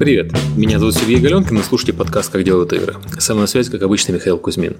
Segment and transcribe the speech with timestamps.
[0.00, 2.96] Привет, меня зовут Сергей Галенкин, вы слушаете подкаст «Как делают игры».
[3.18, 4.78] Со мной на связи, как обычно, Михаил Кузьмин.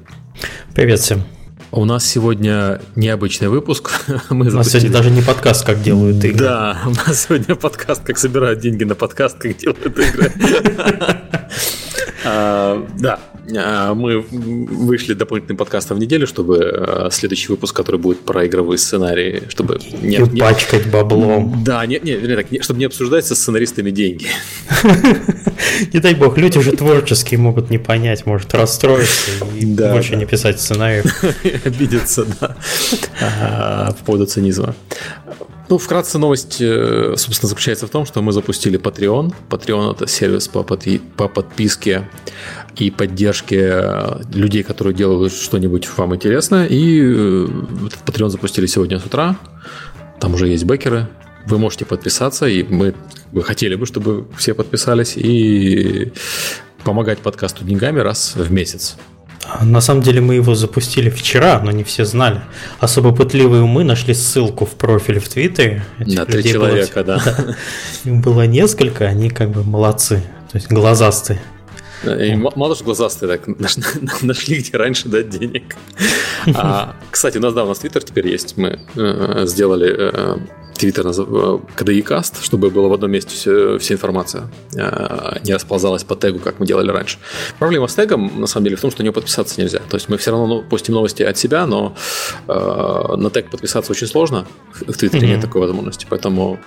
[0.75, 1.25] Привет всем.
[1.73, 3.91] У нас сегодня необычный выпуск.
[4.30, 6.38] Мы у нас сегодня даже не подкаст «Как делают игры».
[6.38, 10.33] Да, у нас сегодня подкаст «Как собирают деньги на подкаст, как делают игры».
[12.25, 13.21] А, да,
[13.57, 18.79] а, мы вышли дополнительным подкастом в неделю, чтобы а, следующий выпуск, который будет про игровые
[18.79, 21.62] сценарии, чтобы не, не пачкать баблом.
[21.65, 24.27] Да, не, не, не, так, не, чтобы не обсуждать со сценаристами деньги.
[25.93, 30.60] Не дай бог, люди уже творческие могут не понять, может расстроиться и больше не писать
[30.60, 31.02] сценарий.
[31.65, 34.74] Обидеться, да, по поводу цинизма.
[35.70, 39.33] Ну, вкратце новость, э, собственно, заключается в том, что мы запустили Patreon.
[39.48, 42.10] Patreon— это сервис по, по подписке
[42.77, 46.66] и поддержке э, людей, которые делают что-нибудь вам интересное.
[46.66, 47.46] И э,
[47.87, 49.37] этот Patreon запустили сегодня с утра.
[50.18, 51.09] Там уже есть бэкеры.
[51.46, 52.96] Вы можете подписаться, и мы
[53.30, 56.13] бы хотели бы, чтобы все подписались и
[56.82, 58.96] помогать подкасту деньгами раз в месяц.
[59.63, 62.41] На самом деле мы его запустили вчера, но не все знали.
[62.79, 65.84] Особо пытливые умы нашли ссылку в профиле в Твиттере.
[65.99, 67.56] На три человека, было, да.
[68.05, 71.41] Их было несколько, они как бы молодцы, то есть глазастые.
[72.05, 73.47] И мало что глазастые так
[74.22, 75.77] нашли, где раньше дать денег.
[76.54, 78.56] А, кстати, у нас, да, у нас Твиттер теперь есть.
[78.56, 80.37] Мы э, сделали э,
[80.81, 84.44] Твиттер KDE Cast, чтобы было в одном месте все, вся информация,
[84.75, 87.19] э, не расползалась по тегу, как мы делали раньше.
[87.59, 89.81] Проблема с тегом, на самом деле, в том, что на него подписаться нельзя.
[89.91, 91.94] То есть мы все равно ну, постим новости от себя, но
[92.48, 94.47] э, на тег подписаться очень сложно.
[94.72, 95.31] В Твиттере mm-hmm.
[95.32, 96.58] нет такой возможности, поэтому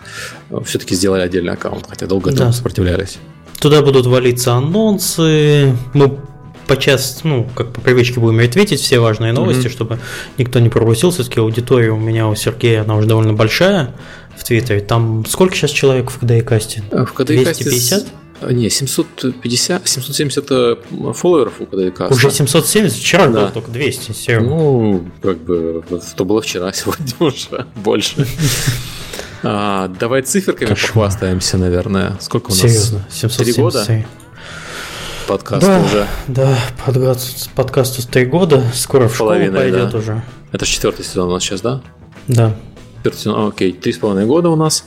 [0.52, 2.36] э, все-таки сделали отдельный аккаунт, хотя долго да.
[2.36, 3.18] этому сопротивлялись.
[3.60, 5.76] Туда будут валиться анонсы.
[5.94, 6.20] Мы
[6.68, 9.72] по час, ну, как по привычке будем ретвитить все важные новости, mm-hmm.
[9.72, 10.00] чтобы
[10.38, 11.12] никто не пропустил.
[11.12, 13.96] Все-таки аудитория у меня, у Сергея, она уже довольно большая
[14.38, 14.82] в Твиттере.
[14.82, 16.84] Там сколько сейчас человек в КДИ-касте?
[16.92, 18.06] В КДИ-касте 250?
[18.52, 22.12] Не, 750, 770 фолловеров у КДК.
[22.12, 22.98] Уже 770?
[22.98, 23.42] Вчера да.
[23.42, 24.12] было только 200.
[24.12, 24.50] Серьезно.
[24.50, 28.28] Ну, как бы, что было вчера, сегодня уже больше.
[29.46, 30.88] А, давай циферками Кошмар.
[30.88, 32.18] похвастаемся, наверное.
[32.22, 32.60] Сколько у нас?
[32.60, 33.44] Серьезно, 770.
[33.44, 34.06] Три года?
[35.28, 36.08] Подкаст да, уже.
[36.28, 38.64] Да, подкаст, подкасту три года.
[38.74, 39.98] Скоро в школу пойдет да.
[39.98, 40.22] уже.
[40.52, 41.82] Это четвертый сезон у нас сейчас, да?
[42.28, 42.54] Да.
[43.26, 44.86] Окей, три с половиной года у нас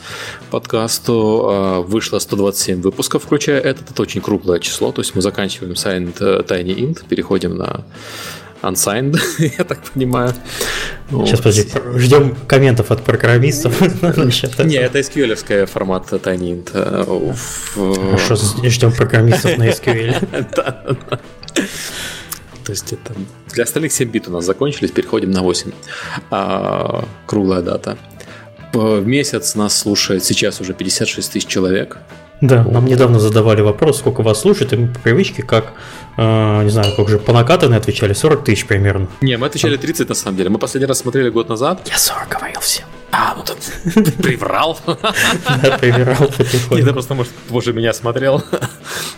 [0.50, 1.48] подкасту.
[1.48, 3.90] А, вышло 127 выпусков, включая этот.
[3.90, 4.92] Это очень круглое число.
[4.92, 7.84] То есть мы заканчиваем Signed э, Tiny Int, переходим на
[8.66, 9.16] unsigned,
[9.58, 10.32] я так понимаю.
[11.10, 13.80] Сейчас, подожди, ждем комментов от программистов.
[14.64, 16.70] Не, это SQL формат TinyInt.
[18.10, 18.36] Хорошо,
[18.68, 20.98] ждем программистов на SQL.
[22.64, 23.14] То есть это
[23.52, 25.70] для остальных 7 бит у нас закончились, переходим на 8.
[26.30, 27.96] А, круглая дата.
[28.72, 31.98] В месяц нас слушает сейчас уже 56 тысяч человек.
[32.40, 35.72] Да, нам недавно задавали вопрос, сколько вас слушает, и мы по привычке, как,
[36.18, 39.08] э, не знаю, как же по накатанной отвечали, 40 тысяч примерно.
[39.22, 40.50] Не, мы отвечали 30 на самом деле.
[40.50, 41.80] Мы последний раз смотрели год назад.
[41.86, 42.84] Я 40 говорил всем.
[43.12, 44.78] А, ну ты приврал.
[44.86, 46.86] Да, приврал потихоньку.
[46.86, 48.42] Не, просто, может, позже меня смотрел.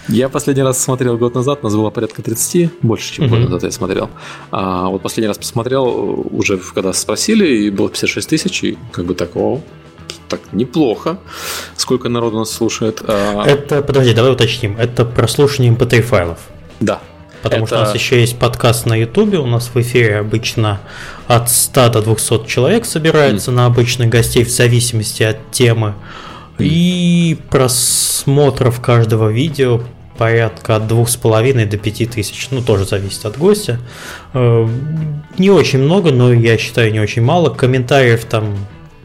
[0.09, 3.71] Я последний раз смотрел год назад, нас было порядка 30, больше, чем год назад я
[3.73, 4.11] смотрел.
[4.51, 5.85] А вот последний раз посмотрел,
[6.31, 9.61] уже когда спросили, и было 56 тысяч, и как бы так, о,
[10.29, 11.19] так неплохо.
[11.77, 13.03] Сколько народу нас слушает?
[13.07, 14.77] А, это, подожди, давай уточним.
[14.79, 16.39] Это прослушивание MP3 файлов.
[16.81, 17.01] Да.
[17.43, 17.75] Потому это...
[17.75, 19.39] что у нас еще есть подкаст на Ютубе.
[19.39, 20.81] У нас в эфире обычно
[21.27, 23.55] от 100 до 200 человек собирается mm.
[23.55, 25.95] на обычных гостей в зависимости от темы.
[26.59, 26.65] Mm.
[26.65, 29.83] И просмотров каждого видео
[30.17, 32.49] порядка от двух с половиной до пяти тысяч.
[32.51, 33.79] Ну, тоже зависит от гостя.
[34.35, 34.69] Э,
[35.39, 37.51] не очень много, но я считаю не очень мало.
[37.51, 38.57] Комментариев там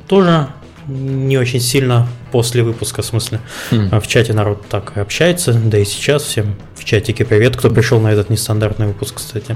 [0.07, 0.47] тоже
[0.87, 3.39] не очень сильно после выпуска, в смысле.
[3.71, 3.99] Mm.
[3.99, 7.99] В чате народ так и общается, да и сейчас всем в чатике привет, кто пришел
[7.99, 9.55] на этот нестандартный выпуск, кстати.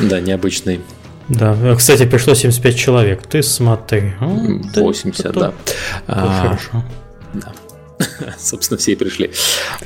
[0.00, 0.80] Да, необычный.
[1.28, 3.26] Да, кстати, пришло 75 человек.
[3.26, 4.12] Ты смотри.
[4.20, 5.52] 80, это, да.
[6.06, 6.84] Это а, хорошо.
[7.32, 7.52] Да.
[8.38, 9.32] Собственно, все и пришли.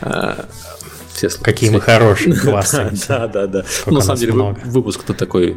[0.01, 0.47] А,
[1.13, 2.93] все Какие мы хорошие, классные.
[3.07, 3.65] Да, да, да.
[3.87, 5.57] На самом деле, выпуск-то такой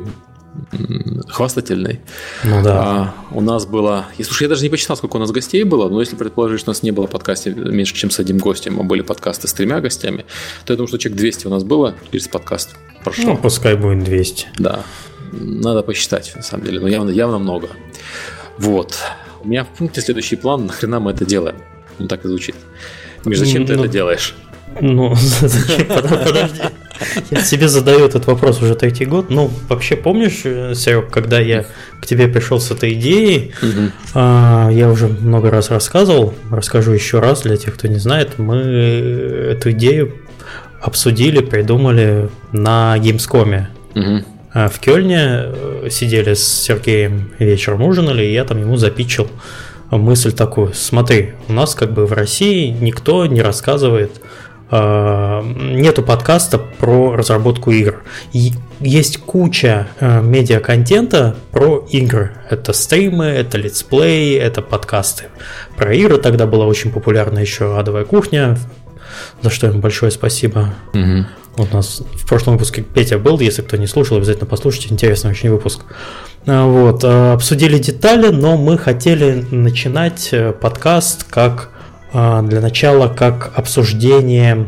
[1.28, 2.02] хвастательный.
[2.44, 2.82] Ну да.
[2.82, 4.06] А, у нас было...
[4.18, 6.70] И, слушай, я даже не посчитал, сколько у нас гостей было, но если предположить, что
[6.70, 9.80] у нас не было подкаста меньше, чем с одним гостем, а были подкасты с тремя
[9.80, 10.26] гостями,
[10.66, 13.32] то я думаю, что человек 200 у нас было через подкаст прошло.
[13.32, 14.48] Ну, пускай будет 200.
[14.60, 14.84] Да.
[15.32, 17.70] Надо посчитать, на самом деле, но явно, явно много.
[18.58, 18.98] Вот.
[19.44, 21.56] У меня в пункте следующий план, нахрена мы это делаем?
[22.00, 22.56] Он так и звучит.
[23.26, 24.36] Миш, зачем ну, ты это делаешь?
[24.80, 25.88] Ну, зачем?
[25.88, 26.62] Подожди.
[27.32, 29.30] Я себе задаю этот вопрос уже третий год.
[29.30, 31.66] Ну, вообще, помнишь, э, Серег, когда я
[32.00, 33.54] к тебе пришел с этой идеей,
[34.14, 38.56] а, я уже много раз рассказывал, расскажу еще раз для тех, кто не знает, мы
[38.58, 40.14] эту идею
[40.80, 43.66] обсудили, придумали на Gamescom.
[44.54, 49.28] А в Кёльне э, сидели с Сергеем вечером ужинали, и я там ему запичил
[49.90, 50.74] мысль такую.
[50.74, 54.22] Смотри, у нас как бы в России никто не рассказывает
[54.72, 58.04] нету подкаста про разработку игр.
[58.80, 62.32] Есть куча э, медиа-контента про игры.
[62.50, 65.26] Это стримы, это летсплеи, это подкасты.
[65.76, 68.58] Про игры тогда была очень популярна еще «Адовая кухня»,
[69.42, 70.74] за что им большое спасибо.
[70.94, 71.26] Угу.
[71.58, 75.32] Вот у нас в прошлом выпуске Петя был, если кто не слушал, обязательно послушайте, интересный
[75.32, 75.82] очень выпуск.
[76.46, 81.71] Э, вот, обсудили детали, но мы хотели начинать подкаст как
[82.14, 84.68] для начала как обсуждение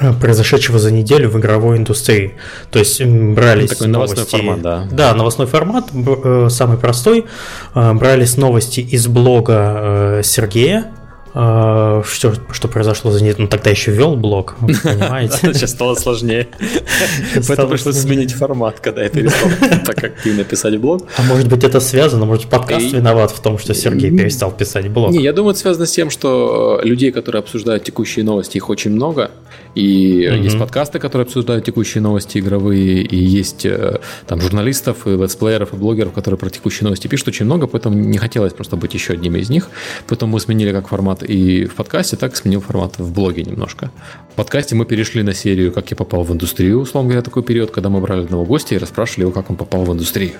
[0.00, 2.34] э, произошедшего за неделю в игровой индустрии.
[2.70, 4.88] То есть брались Такой новости, новостной формат, да.
[4.90, 7.26] Да, новостной формат, э, самый простой.
[7.74, 10.92] Э, брались новости из блога Сергея,
[11.34, 13.36] что, что произошло за неделю.
[13.40, 15.52] Ну, тогда еще вел блог, понимаете?
[15.52, 16.46] Сейчас стало сложнее.
[17.48, 19.50] Поэтому пришлось сменить формат, когда я перестал
[19.84, 21.08] так активно писать блог.
[21.16, 22.24] А может быть это связано?
[22.24, 25.10] Может подкаст виноват в том, что Сергей перестал писать блог?
[25.10, 28.92] Не, я думаю, это связано с тем, что людей, которые обсуждают текущие новости, их очень
[28.92, 29.32] много.
[29.74, 35.72] И есть подкасты, которые обсуждают текущие новости игровые, и есть э, там журналистов, и летсплееров,
[35.72, 39.14] и блогеров, которые про текущие новости пишут очень много, поэтому не хотелось просто быть еще
[39.14, 39.68] одним из них.
[40.06, 43.90] Поэтому мы сменили как формат и в подкасте, так сменил формат в блоге немножко.
[44.32, 47.70] В подкасте мы перешли на серию «Как я попал в индустрию», условно говоря, такой период,
[47.70, 50.34] когда мы брали одного гостя и расспрашивали его, как он попал в индустрию.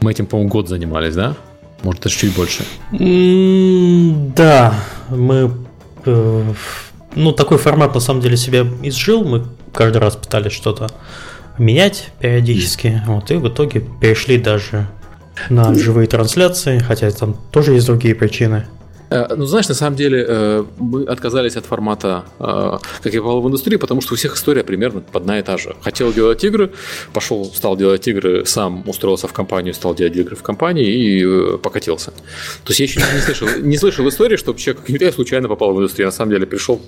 [0.00, 1.36] Мы этим, по-моему, год занимались, да?
[1.82, 2.64] Может, даже чуть больше.
[4.36, 4.74] Да,
[5.10, 5.52] мы...
[6.06, 6.52] Э,
[7.14, 9.24] ну, такой формат, на самом деле, себя изжил.
[9.24, 10.88] Мы каждый раз пытались что-то
[11.58, 13.02] менять периодически.
[13.06, 14.88] Вот, и в итоге перешли даже
[15.50, 18.66] на живые трансляции, хотя там тоже есть другие причины.
[19.14, 23.40] Э, ну, знаешь, на самом деле э, мы отказались от формата, э, как я попал
[23.40, 25.76] в индустрию, потому что у всех история примерно одна и та же.
[25.82, 26.70] Хотел делать игры,
[27.12, 32.10] пошел, стал делать игры, сам устроился в компанию, стал делать игры в компании и покатился.
[32.64, 35.78] То есть я еще не слышал, не слышал истории, что человек я случайно попал в
[35.78, 36.08] индустрию.
[36.08, 36.80] На самом деле пришел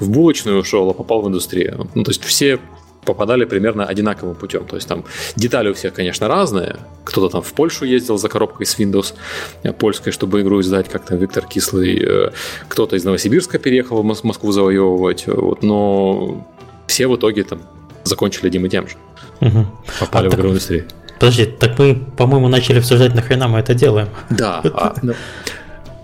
[0.00, 1.86] в булочную, ушел, а попал в индустрию.
[1.94, 2.58] Ну, то есть все
[3.06, 4.66] попадали примерно одинаковым путем.
[4.66, 5.04] То есть там
[5.36, 6.76] детали у всех, конечно, разные.
[7.04, 9.14] Кто-то там в Польшу ездил за коробкой с Windows
[9.62, 11.98] э, польской, чтобы игру издать, как там Виктор Кислый.
[11.98, 12.30] Э,
[12.68, 15.26] кто-то из Новосибирска переехал в Москву завоевывать.
[15.26, 16.46] Вот, но
[16.86, 17.60] все в итоге там
[18.04, 18.96] закончили одним и тем же.
[19.40, 19.66] Угу.
[20.00, 20.84] Попали а в игровую индустрию.
[21.18, 24.08] Подожди, так мы, по-моему, начали обсуждать, нахрена мы это делаем.
[24.30, 24.60] Да.
[24.64, 24.94] А,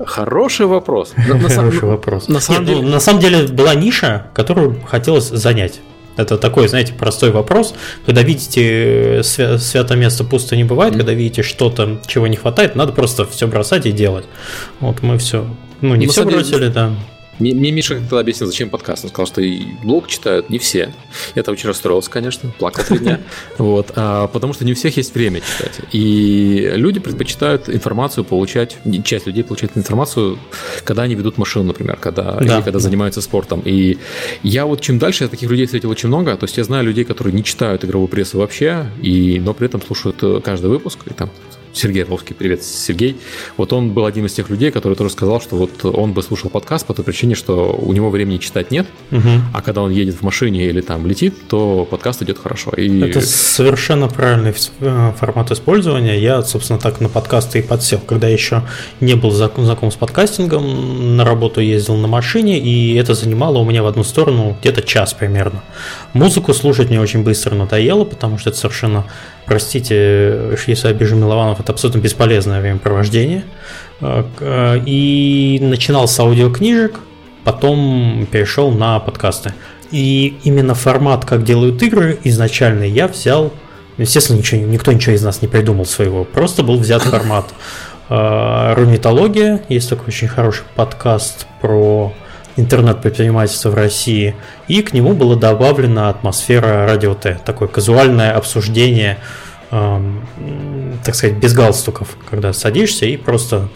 [0.04, 1.12] Хороший вопрос.
[1.16, 2.28] Хороший вопрос.
[2.28, 2.82] На самом, деле...
[2.82, 5.80] ну, на самом деле была ниша, которую хотелось занять.
[6.16, 7.74] Это такой, знаете, простой вопрос.
[8.04, 10.98] Когда видите э, свя- свято место пусто не бывает, mm-hmm.
[10.98, 14.26] когда видите что-то, чего не хватает, надо просто все бросать и делать.
[14.80, 15.46] Вот мы все,
[15.80, 16.92] ну не ну, все бросили, деле, да.
[17.38, 19.04] Мне, мне Миша когда объяснил, зачем подкаст.
[19.04, 20.92] Он сказал, что и блог читают не все.
[21.34, 23.20] Я там очень расстроился, конечно, плакал три дня.
[23.58, 25.80] Вот, а, потому что не у всех есть время читать.
[25.92, 30.38] И люди предпочитают информацию получать, часть людей получает информацию,
[30.84, 32.56] когда они ведут машину, например, когда, да.
[32.56, 33.62] или когда занимаются спортом.
[33.64, 33.98] И
[34.42, 36.36] я вот чем дальше, я таких людей встретил очень много.
[36.36, 39.80] То есть я знаю людей, которые не читают игровую прессу вообще, и, но при этом
[39.82, 41.30] слушают э, каждый выпуск, и там
[41.72, 43.18] Сергей Орловский, привет, Сергей.
[43.56, 46.50] Вот он был один из тех людей, который тоже сказал, что вот он бы слушал
[46.50, 49.28] подкаст по той причине, что у него времени читать нет, угу.
[49.54, 52.72] а когда он едет в машине или там летит, то подкаст идет хорошо.
[52.72, 53.00] И...
[53.00, 56.18] Это совершенно правильный э, формат использования.
[56.20, 58.62] Я, собственно, так на подкасты и подсел, когда еще
[59.00, 63.82] не был знаком с подкастингом, на работу ездил на машине, и это занимало у меня
[63.82, 65.62] в одну сторону где-то час примерно.
[66.12, 69.06] Музыку слушать мне очень быстро надоело, потому что это совершенно
[69.46, 73.44] простите, обижу Милованов, это абсолютно бесполезное времяпровождение.
[74.00, 76.98] Э, э, и начинал с аудиокнижек,
[77.44, 79.54] потом перешел на подкасты.
[79.90, 83.52] И именно формат, как делают игры, изначально я взял,
[83.98, 87.46] естественно, ничего, никто ничего из нас не придумал своего, просто был взят формат.
[88.08, 92.12] Э, Рунитология, есть такой очень хороший подкаст про
[92.56, 94.34] интернет-предпринимательства в России,
[94.68, 99.18] и к нему была добавлена атмосфера радио Т, такое казуальное обсуждение,
[99.70, 100.22] эм,
[101.04, 103.68] так сказать, без галстуков, когда садишься и просто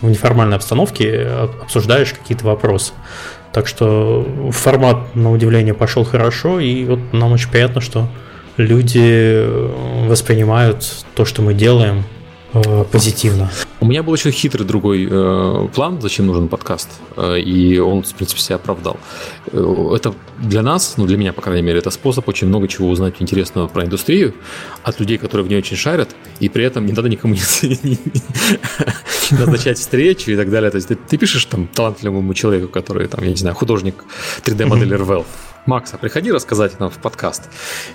[0.00, 1.26] в неформальной обстановке
[1.62, 2.92] обсуждаешь какие-то вопросы.
[3.52, 8.08] Так что формат, на удивление, пошел хорошо, и вот нам очень приятно, что
[8.56, 9.46] люди
[10.08, 12.04] воспринимают то, что мы делаем,
[12.54, 13.50] э, позитивно.
[13.82, 18.14] У меня был еще хитрый другой э, план, зачем нужен подкаст, э, и он, в
[18.14, 18.96] принципе, себя оправдал.
[19.50, 22.88] Э, это для нас, ну для меня, по крайней мере, это способ очень много чего
[22.88, 24.34] узнать интересного про индустрию
[24.84, 27.34] от людей, которые в ней очень шарят, и при этом не надо никому
[29.32, 30.70] назначать встречу и так далее.
[30.70, 34.04] То есть ты, ты пишешь там талантливому человеку, который, там, я не знаю, художник
[34.44, 35.26] 3D-моделер Valve,
[35.66, 37.48] Макса, приходи рассказать нам в подкаст.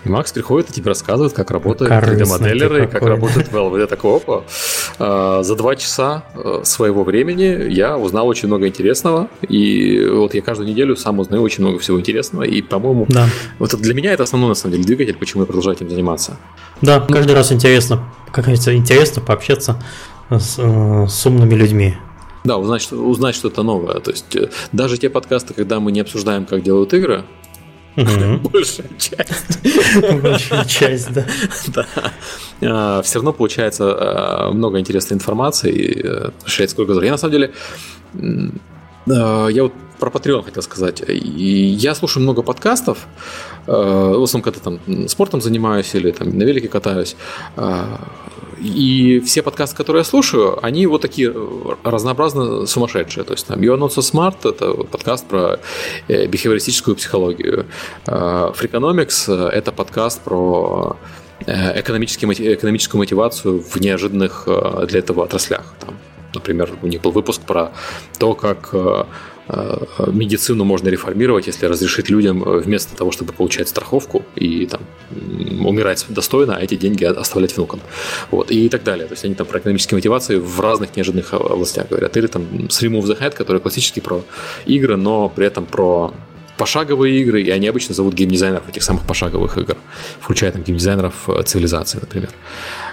[0.06, 3.82] И Макс приходит и тебе рассказывает, как работают 3D-моделеры, как работает Valve.
[3.82, 4.44] Я такой, опа,
[5.00, 9.28] а, за два часа э, своего времени я узнал очень много интересного.
[9.48, 12.44] И вот я каждую неделю сам узнаю очень много всего интересного.
[12.44, 13.28] И, по-моему, да.
[13.60, 16.38] вот для меня это основной, на самом деле, двигатель, почему я продолжаю этим заниматься.
[16.82, 19.82] Да, каждый раз интересно, как говорится, интересно пообщаться
[20.30, 21.98] с, э, с умными людьми.
[22.46, 24.00] Да, узнать, узнать что-то новое.
[24.00, 27.26] То есть э, даже те подкасты, когда мы не обсуждаем, как делают игры,
[28.54, 29.60] Большая часть.
[30.22, 31.25] Большая часть, да.
[31.68, 31.86] да.
[32.62, 37.04] А, Все равно получается а, много интересной информации и э, расширяется кругозор.
[37.04, 37.54] Я на самом деле
[39.10, 41.01] а, я вот про Patreon хотел сказать.
[41.08, 43.08] И я слушаю много подкастов,
[43.66, 47.16] в основном, когда там спортом занимаюсь или там на велике катаюсь.
[48.60, 53.24] И все подкасты, которые я слушаю, они вот такие э, разнообразно сумасшедшие.
[53.24, 55.60] То есть там You Not So Smart– это подкаст про
[56.08, 57.66] э, бихевиористическую психологию.
[58.06, 60.98] Э, Freakonomics– это подкаст про
[61.40, 64.48] экономическую мотивацию в неожиданных
[64.88, 65.66] для этого отраслях.
[65.80, 65.96] Там,
[66.34, 67.74] например, у них был выпуск про
[68.18, 69.06] то, как Э,
[70.08, 74.82] медицину можно реформировать, если разрешить людям э, вместо того, чтобы получать страховку и там
[75.66, 77.80] умирать достойно, а эти деньги оставлять внукам.
[78.32, 79.08] Вот, и так далее.
[79.08, 82.18] То есть они там про экономические мотивации в разных неожиданных областях говорят.
[82.18, 84.24] Или там с Remove the Head, который классический про
[84.66, 86.13] игры, но при этом про
[86.58, 89.77] пошаговые игры, и они обычно зовут геймдизайнеров этих самых пошаговых игр,
[90.20, 92.30] включая там геймдизайнеров э, цивилизации, например.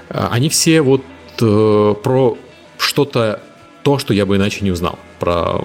[0.09, 1.03] Они все вот
[1.41, 2.37] э, про
[2.79, 3.41] что-то,
[3.83, 5.65] то, что я бы иначе не узнал, про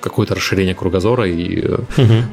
[0.00, 2.24] какое-то расширение кругозора и угу.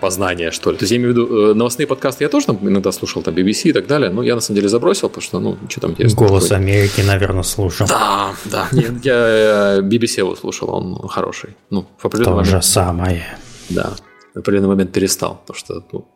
[0.00, 0.76] познания, что ли.
[0.76, 3.34] То есть я имею в виду, э, новостные подкасты я тоже там иногда слушал, там
[3.34, 5.90] BBC и так далее, но я на самом деле забросил, потому что, ну, что там
[5.92, 6.16] интересно.
[6.16, 6.58] Голос такое.
[6.58, 7.86] Америки, наверное, слушал.
[7.86, 8.68] Да, да.
[8.72, 11.50] Нет, я BBC его слушал, он хороший.
[11.70, 12.50] Ну, в определенный То момент.
[12.50, 13.26] же самое.
[13.68, 13.92] Да,
[14.34, 16.06] в определенный момент перестал, потому что, ну,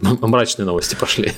[0.00, 1.32] мрачные новости пошли.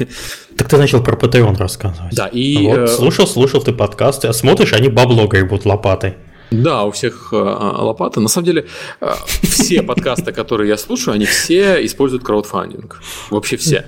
[0.57, 2.15] Так ты начал про Patreon рассказывать.
[2.15, 2.67] Да, и...
[2.67, 6.17] Вот, слушал, слушал ты подкасты, а смотришь, они бабло гребут лопатой.
[6.51, 8.21] Да, у всех э, а, лопата.
[8.21, 8.67] На самом деле,
[9.01, 13.01] э, все подкасты, которые я слушаю, они все используют краудфандинг.
[13.31, 13.87] Вообще все.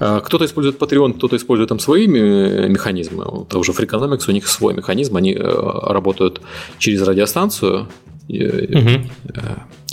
[0.00, 3.24] Э, кто-то использует Patreon, кто-то использует там свои механизмы.
[3.24, 5.16] Вот, уже Freakonomics, у них свой механизм.
[5.16, 6.40] Они работают
[6.78, 7.88] через радиостанцию.
[8.28, 9.04] Угу.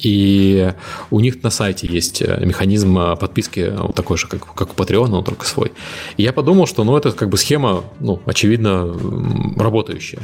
[0.02, 0.74] И
[1.12, 5.22] у них на сайте есть механизм подписки вот такой же, как, как у Patreon, но
[5.22, 5.74] только свой.
[6.18, 8.96] И я подумал, что ну, это как бы схема, ну, очевидно,
[9.58, 10.22] работающая.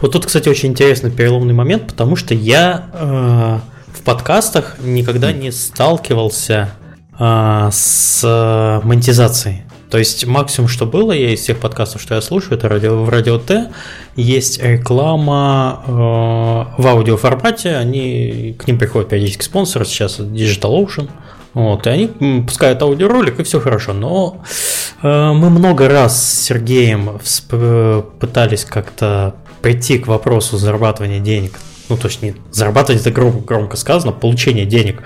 [0.00, 3.58] Вот тут, кстати, очень интересный переломный момент, потому что я э,
[3.98, 6.70] в подкастах никогда не сталкивался
[7.18, 9.62] э, с монетизацией.
[9.94, 13.08] То есть максимум, что было, я из всех подкастов, что я слушаю, это радио, в
[13.08, 13.70] радио Т,
[14.16, 21.08] есть реклама э, в аудиоформате, они, к ним приходят периодически спонсоры, сейчас Digital Ocean,
[21.52, 23.92] вот, и они пускают аудиоролик, и все хорошо.
[23.92, 24.42] Но
[25.00, 27.20] э, мы много раз с Сергеем
[28.18, 33.76] пытались как-то прийти к вопросу зарабатывания денег, ну, то есть не зарабатывать это громко, громко
[33.76, 35.04] сказано, получение денег.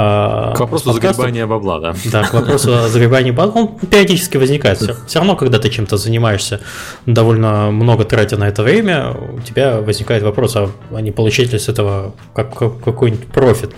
[0.00, 1.94] А, к вопросу загребания бабла, да.
[2.04, 4.78] Да, к вопросу загребания бабла, он периодически возникает.
[4.82, 6.60] Все, все равно, когда ты чем-то занимаешься,
[7.04, 11.58] довольно много тратя на это время, у тебя возникает вопрос, а, а не получить ли
[11.58, 13.72] с этого как, как, какой-нибудь профит,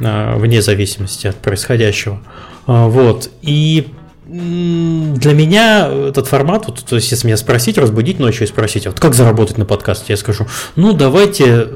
[0.00, 2.20] а, вне зависимости от происходящего.
[2.66, 3.28] Вот.
[3.42, 3.88] И
[4.24, 9.00] для меня этот формат, вот, то есть если меня спросить, разбудить ночью и спросить, вот
[9.00, 10.46] как заработать на подкасте, я скажу,
[10.76, 11.70] ну давайте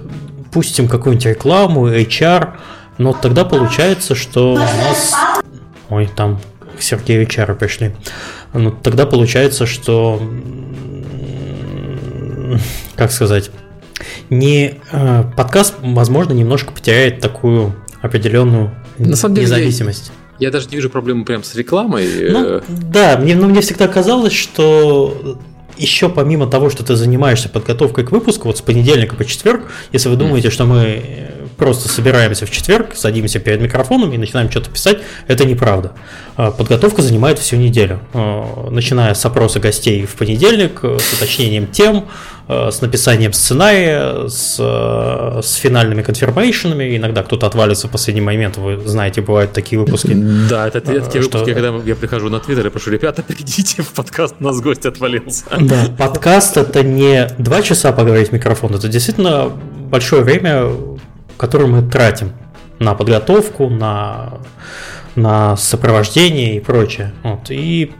[0.52, 2.54] пустим какую-нибудь рекламу, HR,
[3.00, 5.14] но тогда получается, что у нас...
[5.88, 6.38] Ой, там
[6.78, 7.92] Сергей HR пришли.
[8.52, 10.20] Ну, тогда получается, что...
[12.96, 13.50] Как сказать?
[14.28, 20.12] Не, э, подкаст, возможно, немножко потеряет такую определенную На самом деле, независимость.
[20.38, 22.06] Я даже не вижу проблемы прям с рекламой.
[22.30, 25.38] Ну, да, мне, ну, мне всегда казалось, что
[25.78, 30.10] еще помимо того, что ты занимаешься подготовкой к выпуску, вот с понедельника по четверг, если
[30.10, 31.30] вы думаете, что мы
[31.60, 34.98] просто собираемся в четверг, садимся перед микрофоном и начинаем что-то писать,
[35.28, 35.92] это неправда.
[36.36, 42.06] А, подготовка занимает всю неделю, а, начиная с опроса гостей в понедельник, с уточнением тем,
[42.48, 46.96] э, с написанием сценария, с, э, с финальными конфирмейшенами.
[46.96, 50.14] Иногда кто-то отвалится в последний момент, вы знаете, бывают такие выпуски.
[50.48, 54.36] Да, это такие выпуски, когда я прихожу на Твиттер и прошу, ребята, придите в подкаст,
[54.40, 55.44] у нас гость отвалился.
[55.60, 59.52] Да, подкаст это не два часа поговорить в микрофон, это действительно
[59.90, 60.70] большое время,
[61.40, 62.32] которое мы тратим
[62.78, 64.40] на подготовку, на,
[65.16, 67.12] на сопровождение и прочее.
[67.22, 67.50] Вот.
[67.50, 67.92] И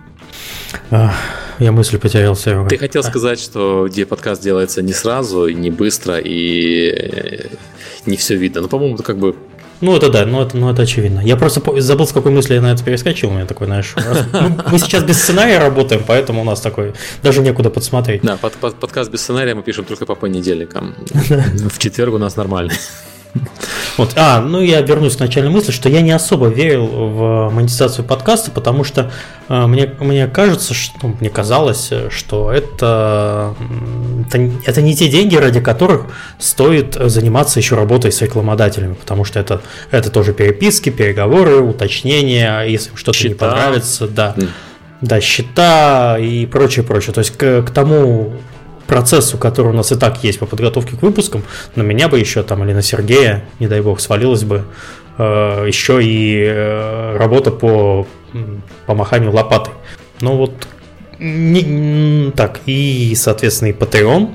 [0.90, 2.66] я мысль потерял все.
[2.68, 7.48] Ты хотел сказать, что где подкаст делается не сразу, не быстро и
[8.04, 8.60] не все видно.
[8.60, 9.34] Ну, по-моему, это как бы
[9.80, 11.20] ну, это да, ну это, ну это очевидно.
[11.20, 13.30] Я просто забыл, с какой мысли я на это перескочил.
[13.30, 13.94] У меня такой, знаешь,
[14.34, 16.92] мы, мы сейчас без сценария работаем, поэтому у нас такой,
[17.22, 18.20] даже некуда подсмотреть.
[18.20, 20.94] Да, под, под, подкаст без сценария мы пишем только по понедельникам.
[21.14, 22.74] В четверг у нас нормальный.
[23.96, 24.12] Вот.
[24.16, 28.50] А, ну я вернусь к начальной мысли, что я не особо верил в монетизацию подкаста,
[28.50, 29.10] потому что
[29.48, 33.54] э, мне, мне кажется, что ну, мне казалось, что это,
[34.26, 36.06] это, это не те деньги, ради которых
[36.38, 39.60] стоит заниматься еще работой с рекламодателями, потому что это,
[39.90, 44.34] это тоже переписки, переговоры, уточнения, если что-то не понравится, да.
[44.36, 44.48] Mm.
[45.00, 47.14] Да, счета и прочее, прочее.
[47.14, 48.34] То есть к, к тому
[48.90, 51.44] процессу, который у нас и так есть по подготовке к выпускам,
[51.76, 54.64] на меня бы еще там или на Сергея, не дай бог, свалилась бы
[55.16, 58.06] э, еще и э, работа по
[58.86, 59.74] помаханию лопатой.
[60.20, 60.52] Ну вот
[61.20, 64.34] не, так, и, соответственно, и Patreon.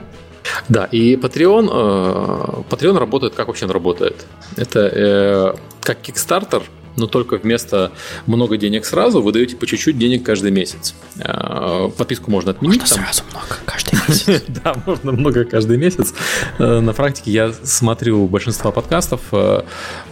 [0.70, 4.26] Да, и Patreon, э, Patreon работает, как вообще он работает?
[4.56, 6.64] Это э, как Kickstarter,
[6.98, 7.92] но только вместо
[8.26, 10.96] много денег сразу вы даете по чуть-чуть денег каждый месяц.
[11.20, 12.82] А, подписку можно отменить.
[12.82, 13.06] Можно там.
[13.06, 14.44] сразу много каждый месяц.
[14.64, 16.14] Да, можно много каждый месяц.
[16.60, 19.62] Э, на практике я смотрю большинство подкастов, э,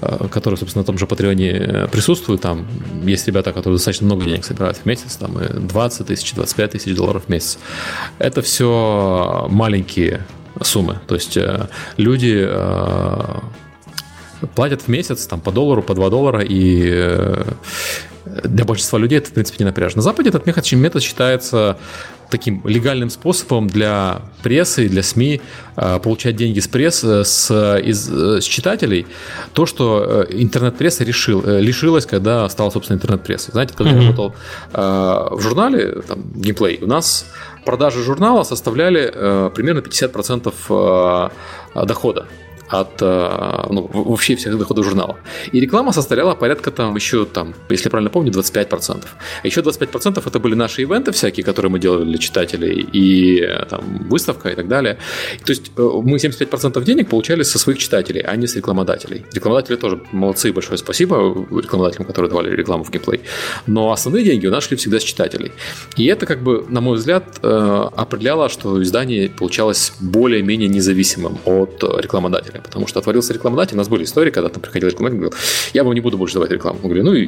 [0.01, 2.41] э, которые, собственно, на том же Патреоне присутствуют.
[2.41, 2.67] Там
[3.03, 5.37] есть ребята, которые достаточно много денег собирают в месяц, там
[5.67, 7.57] 20 тысяч, 25 тысяч долларов в месяц.
[8.19, 10.25] Это все маленькие
[10.61, 10.99] суммы.
[11.07, 11.37] То есть
[11.97, 12.47] люди
[14.47, 17.43] платят в месяц там по доллару, по 2 доллара, и э,
[18.43, 19.97] для большинства людей это, в принципе, не напряжно.
[19.97, 21.77] На Западе этот метод, считается
[22.29, 25.41] таким легальным способом для прессы, для СМИ
[25.75, 29.05] э, получать деньги с прессы, с, из, с читателей.
[29.53, 33.51] То, что э, интернет-пресса решил, лишилась, когда стала, собственно, интернет-прессой.
[33.51, 34.01] Знаете, когда mm-hmm.
[34.01, 34.35] я работал
[34.73, 37.25] в журнале, там, Gameplay, у нас
[37.65, 41.31] продажи журнала составляли примерно 50%
[41.75, 42.27] дохода
[42.69, 45.17] от э, ну, вообще всех доходов журнала.
[45.51, 49.03] И реклама составляла порядка там еще, там, если правильно помню, 25%.
[49.43, 53.65] А еще 25% это были наши ивенты всякие, которые мы делали для читателей, и э,
[53.65, 54.97] там выставка и так далее.
[55.45, 59.25] То есть э, мы 75% денег получали со своих читателей, а не с рекламодателей.
[59.33, 63.21] Рекламодатели тоже молодцы, большое спасибо рекламодателям, которые давали рекламу в геймплей.
[63.67, 65.51] Но основные деньги у нас шли всегда с читателей.
[65.97, 72.52] И это, как бы, на мой взгляд, определяло, что издание получалось более-менее независимым от рекламодателя
[72.61, 75.39] потому что отворился рекламодатель, у нас были истории, когда там приходил рекламодатель говорил,
[75.74, 76.79] я вам не буду больше давать рекламу.
[76.83, 77.25] Мы говорим, ну и...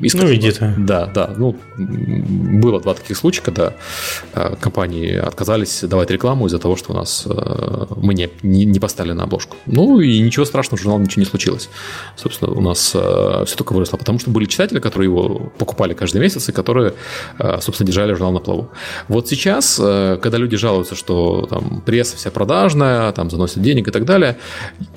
[0.00, 0.74] и ну иди ты.
[0.78, 3.74] Да, да, ну было два таких случая, когда
[4.34, 8.78] э, компании отказались давать рекламу из-за того, что у нас э, мы не, не, не
[8.80, 9.56] поставили на обложку.
[9.66, 11.70] Ну и ничего страшного, журнал ничего не случилось.
[12.16, 16.20] Собственно, у нас э, все только выросло, потому что были читатели, которые его покупали каждый
[16.20, 16.94] месяц и которые,
[17.60, 18.70] собственно, держали журнал на плаву.
[19.08, 24.04] Вот сейчас, когда люди жалуются, что там пресса вся продажная, там заносят денег и так
[24.04, 24.38] далее,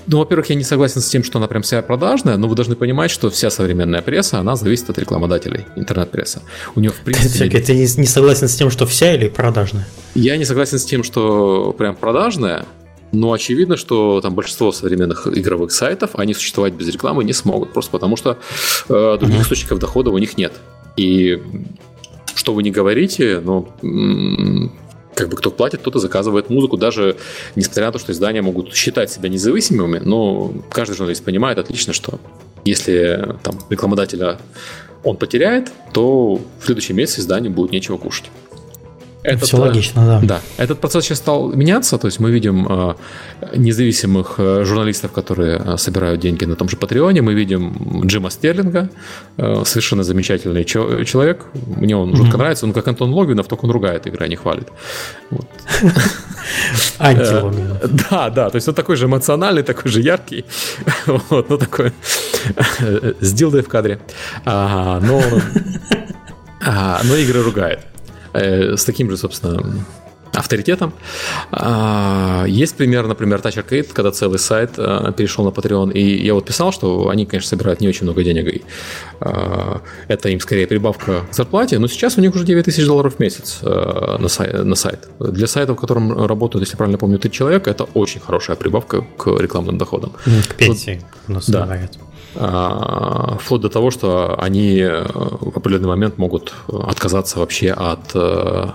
[0.07, 2.75] ну, во-первых, я не согласен с тем, что она прям вся продажная, но вы должны
[2.75, 6.41] понимать, что вся современная пресса, она зависит от рекламодателей, интернет-пресса.
[6.75, 7.49] У нее, в принципе...
[7.49, 9.87] Ты, ты не, согласен с тем, что вся или продажная?
[10.15, 12.65] Я не согласен с тем, что прям продажная,
[13.11, 17.91] но очевидно, что там большинство современных игровых сайтов, они существовать без рекламы не смогут, просто
[17.91, 18.39] потому что
[18.89, 19.43] э, других uh-huh.
[19.43, 20.53] источников дохода у них нет.
[20.97, 21.41] И
[22.35, 23.69] что вы не говорите, но
[25.15, 27.17] как бы кто платит, кто-то заказывает музыку, даже
[27.55, 32.19] несмотря на то, что издания могут считать себя независимыми, но каждый журналист понимает отлично, что
[32.65, 34.39] если там рекламодателя
[35.03, 38.31] он потеряет, то в следующем месяце изданию будет нечего кушать.
[39.23, 40.19] Этот, Все логично, да.
[40.21, 40.41] Да.
[40.57, 42.95] Этот процесс сейчас стал меняться, то есть мы видим э,
[43.55, 48.89] независимых э, журналистов, которые э, собирают деньги на том же Патреоне, мы видим Джима Стерлинга,
[49.37, 52.37] э, совершенно замечательный человек, мне он жутко mm-hmm.
[52.37, 54.67] нравится, он как Антон Логвинов, только он ругает игры, а не хвалит.
[55.29, 55.47] Вот.
[56.99, 57.77] Антилогвинов.
[57.81, 60.43] Э, да, да, то есть он такой же эмоциональный, такой же яркий,
[61.29, 61.93] вот, ну такой,
[63.21, 63.99] с дилдой в кадре,
[64.43, 65.21] а, но,
[66.65, 67.79] а, но игры ругает.
[68.33, 69.63] Э, с таким же, собственно,
[70.33, 70.93] авторитетом.
[71.51, 76.33] А, есть пример, например, Touch Arcade, когда целый сайт а, перешел на Patreon, и я
[76.33, 78.61] вот писал, что они, конечно, собирают не очень много денег, и
[79.19, 83.15] а, это им скорее прибавка к зарплате, но сейчас у них уже 9 тысяч долларов
[83.15, 85.07] в месяц на сайт, на сайт.
[85.19, 89.27] Для сайта, в котором работают, если правильно помню, 3 человека, это очень хорошая прибавка к
[89.39, 90.13] рекламным доходам.
[90.49, 91.79] К пенсии у нас да.
[92.33, 98.69] Вплоть до того, что они э, в определенный момент могут отказаться вообще от э,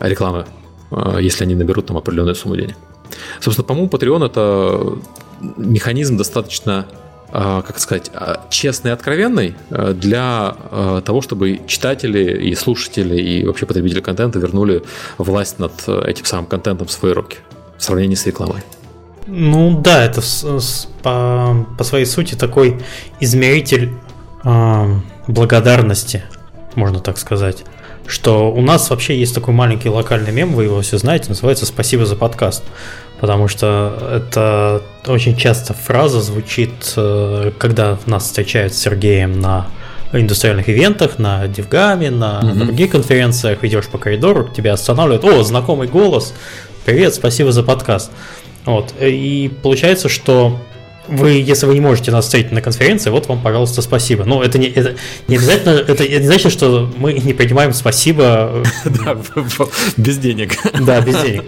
[0.00, 0.46] рекламы
[0.94, 2.76] а, если они наберут там определенную сумму денег.
[3.40, 4.98] Собственно, по-моему, Patreon это
[5.56, 6.86] механизм достаточно
[7.30, 10.56] а, как сказать, а, честный и откровенный для
[11.04, 14.84] того, чтобы читатели и слушатели и вообще потребители контента вернули
[15.18, 17.38] власть над этим самым контентом в свои руки
[17.76, 18.62] в сравнении с рекламой.
[19.26, 22.80] Ну да, это с, с, по, по своей сути такой
[23.20, 23.92] измеритель
[24.44, 26.24] э, благодарности,
[26.74, 27.64] можно так сказать
[28.06, 32.04] что у нас вообще есть такой маленький локальный мем, вы его все знаете, называется «Спасибо
[32.04, 32.62] за подкаст».
[33.20, 39.68] Потому что это очень часто фраза звучит, э, когда нас встречают с Сергеем на
[40.12, 42.54] индустриальных ивентах, на Дивгаме, на mm-hmm.
[42.54, 46.34] других конференциях, идешь по коридору, тебя останавливают, о, знакомый голос,
[46.84, 48.10] привет, спасибо за подкаст.
[48.64, 48.94] Вот.
[49.00, 50.58] И получается, что
[51.06, 54.24] вы, если вы не можете нас встретить на конференции, вот вам, пожалуйста, спасибо.
[54.24, 54.96] Но это не, это
[55.28, 58.64] не обязательно, это не значит, что мы не принимаем спасибо.
[58.84, 59.16] Да,
[59.96, 60.56] без денег.
[60.80, 61.44] Да, без денег.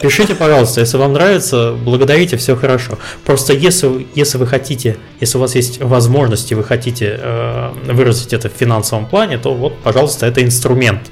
[0.00, 2.98] Пишите, пожалуйста, если вам нравится, благодарите, все хорошо.
[3.24, 8.48] Просто если, если вы хотите, если у вас есть возможности, вы хотите э, выразить это
[8.48, 11.08] в финансовом плане, то вот, пожалуйста, это инструмент,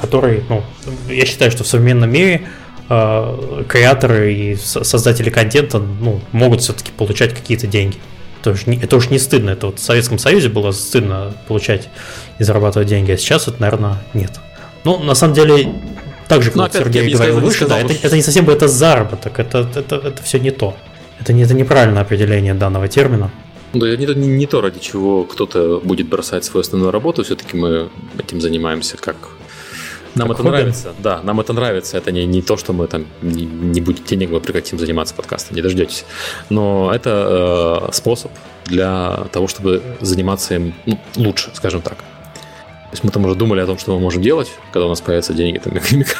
[0.00, 0.62] который, ну,
[1.08, 7.34] я считаю, что в современном мире э, креаторы и создатели контента ну, могут все-таки получать
[7.34, 7.96] какие-то деньги.
[8.40, 9.50] Это уж, не, это уж не стыдно.
[9.50, 11.88] Это вот в Советском Союзе было стыдно получать
[12.38, 14.32] и зарабатывать деньги, а сейчас это, наверное, нет.
[14.84, 15.72] Ну, на самом деле,
[16.28, 19.38] так же, как ну, Сергей говорил выше, сказал, да, это, это не совсем это заработок,
[19.38, 20.76] это, это, это все не то.
[21.20, 23.30] Это, не, это неправильное определение данного термина.
[23.72, 27.24] Да, это не, не то, ради чего кто-то будет бросать свою основную работу.
[27.24, 29.16] Все-таки мы этим занимаемся как
[30.14, 30.48] нам это хобби?
[30.48, 31.98] нравится, да, нам это нравится.
[31.98, 35.56] Это не, не то, что мы там не, не будет денег, мы прекратим заниматься подкастом,
[35.56, 36.04] не дождетесь.
[36.50, 38.30] Но это э, способ
[38.66, 41.98] для того, чтобы заниматься им ну, лучше, скажем так.
[42.94, 45.00] То есть мы там уже думали о том, что мы можем делать, когда у нас
[45.00, 45.72] появятся деньги, там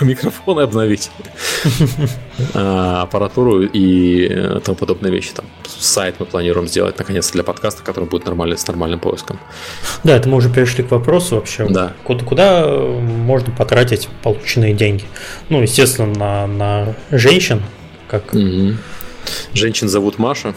[0.09, 1.09] микрофоны обновить,
[2.55, 5.31] а, аппаратуру и э, тому подобные вещи.
[5.33, 9.39] Там сайт мы планируем сделать наконец для подкаста, который будет нормальный, с нормальным поиском.
[10.03, 11.65] Да, это мы уже перешли к вопросу вообще.
[11.69, 11.93] Да.
[12.03, 15.05] Куда, куда можно потратить полученные деньги?
[15.51, 17.63] Ну, естественно, на, на женщин,
[18.09, 18.75] как угу.
[19.53, 20.55] Женщин зовут Маша.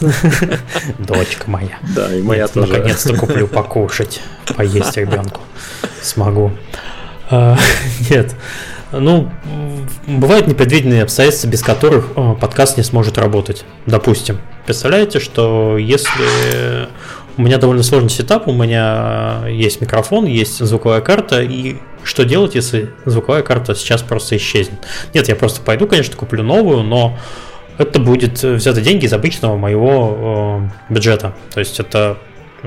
[0.98, 1.78] Дочка моя.
[1.94, 2.72] Да, и моя тоже.
[2.72, 4.20] Наконец-то куплю покушать,
[4.56, 5.40] поесть ребенку.
[6.02, 6.52] Смогу.
[7.30, 7.58] А,
[8.10, 8.34] нет.
[8.92, 9.30] Ну,
[10.06, 13.64] бывают непредвиденные обстоятельства, без которых а, подкаст не сможет работать.
[13.86, 14.38] Допустим.
[14.66, 16.88] Представляете, что если
[17.36, 22.54] у меня довольно сложный сетап, у меня есть микрофон, есть звуковая карта, и что делать,
[22.54, 24.80] если звуковая карта сейчас просто исчезнет?
[25.14, 27.18] Нет, я просто пойду, конечно, куплю новую, но
[27.80, 31.34] это будет взяты деньги из обычного моего э, бюджета.
[31.52, 32.18] То есть это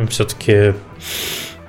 [0.10, 0.74] все-таки,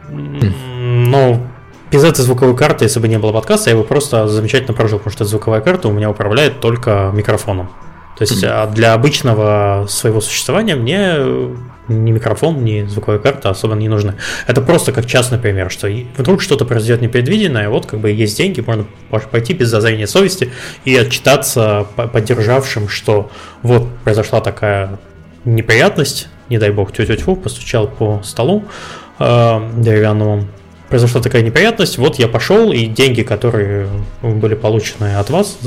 [0.09, 1.47] ну,
[1.91, 5.13] без этой звуковой карты, если бы не было подкаста, я бы просто замечательно прожил, потому
[5.13, 7.69] что звуковая карта у меня управляет только микрофоном.
[8.17, 11.55] То есть а для обычного своего существования мне
[11.89, 14.15] ни микрофон, ни звуковая карта особо не нужны.
[14.47, 18.61] Это просто как частный пример, что вдруг что-то произойдет непредвиденное, вот как бы есть деньги,
[18.61, 18.87] можно
[19.31, 20.51] пойти без зазрения совести
[20.85, 23.31] и отчитаться поддержавшим, что
[23.63, 24.99] вот произошла такая
[25.45, 28.65] неприятность, не дай бог, тьфу постучал по столу
[29.19, 30.47] э, деревянному,
[30.89, 33.89] произошла такая неприятность, вот я пошел, и деньги, которые
[34.23, 35.59] были получены от вас,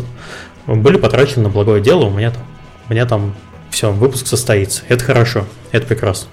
[0.66, 2.44] были потрачены на благое дело, у меня там,
[2.90, 3.36] у меня там
[3.70, 4.84] все, выпуск состоится.
[4.88, 6.30] Это хорошо, это прекрасно.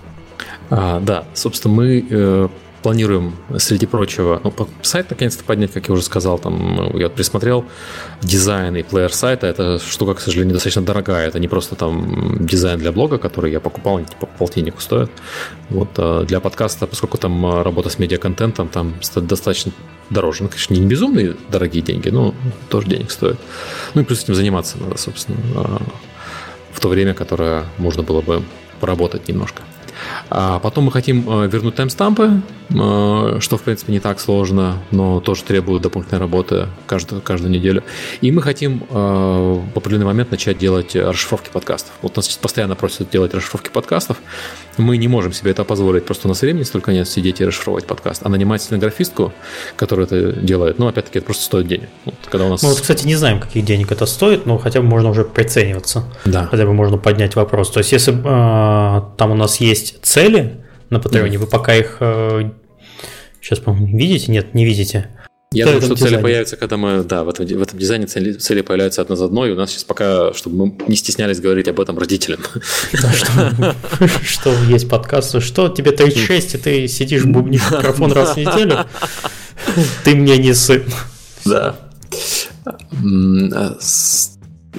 [0.70, 2.48] А, да, собственно, мы э,
[2.84, 7.64] планируем, среди прочего, ну, сайт наконец-то поднять, как я уже сказал, там, я присмотрел
[8.20, 12.78] дизайн и плеер сайта, это штука, к сожалению, достаточно дорогая, это не просто там дизайн
[12.78, 15.10] для блога, который я покупал, они типа полтиннику стоят,
[15.70, 19.72] вот, а для подкаста, поскольку там а, работа с медиаконтентом, там достаточно
[20.10, 22.34] дороже, ну, конечно, не безумные дорогие деньги, но
[22.68, 23.38] тоже денег стоит,
[23.94, 25.82] ну и плюс этим заниматься надо, собственно, а,
[26.74, 28.42] в то время, которое можно было бы
[28.80, 29.62] поработать немножко.
[30.30, 35.20] А потом мы хотим э, вернуть таймстампы, э, что, в принципе, не так сложно, но
[35.20, 37.84] тоже требует дополнительной работы каждую, каждую неделю.
[38.20, 41.92] И мы хотим э, в определенный момент начать делать расшифровки подкастов.
[42.02, 44.18] Вот нас постоянно просят делать расшифровки подкастов.
[44.78, 47.86] Мы не можем себе это позволить, просто у нас времени столько нет сидеть и расшифровать
[47.86, 48.22] подкаст.
[48.24, 49.32] А нанимать стенографистку,
[49.76, 51.88] которая это делает, ну, опять-таки, это просто стоит денег.
[52.04, 52.62] Вот, когда у нас...
[52.62, 56.04] Мы вот, кстати, не знаем, каких денег это стоит, но хотя бы можно уже прицениваться.
[56.24, 56.46] Да.
[56.46, 57.70] Хотя бы можно поднять вопрос.
[57.70, 60.60] То есть, если э, там у нас есть цели
[60.90, 61.40] на Патреоне, mm.
[61.40, 62.50] вы пока их э,
[63.40, 64.30] сейчас, по-моему, видите?
[64.30, 65.10] Нет, не видите.
[65.54, 68.62] Я думаю, что цели появятся, когда мы, да, в этом, в этом дизайне цели, цели
[68.62, 71.80] появляются одна за одной, и у нас сейчас пока, чтобы мы не стеснялись говорить об
[71.80, 72.40] этом родителям.
[74.24, 78.86] Что есть подкаст, что тебе 36, и ты сидишь, бубнишь микрофон раз в неделю,
[80.04, 80.82] ты мне не сын.
[81.44, 81.76] Да.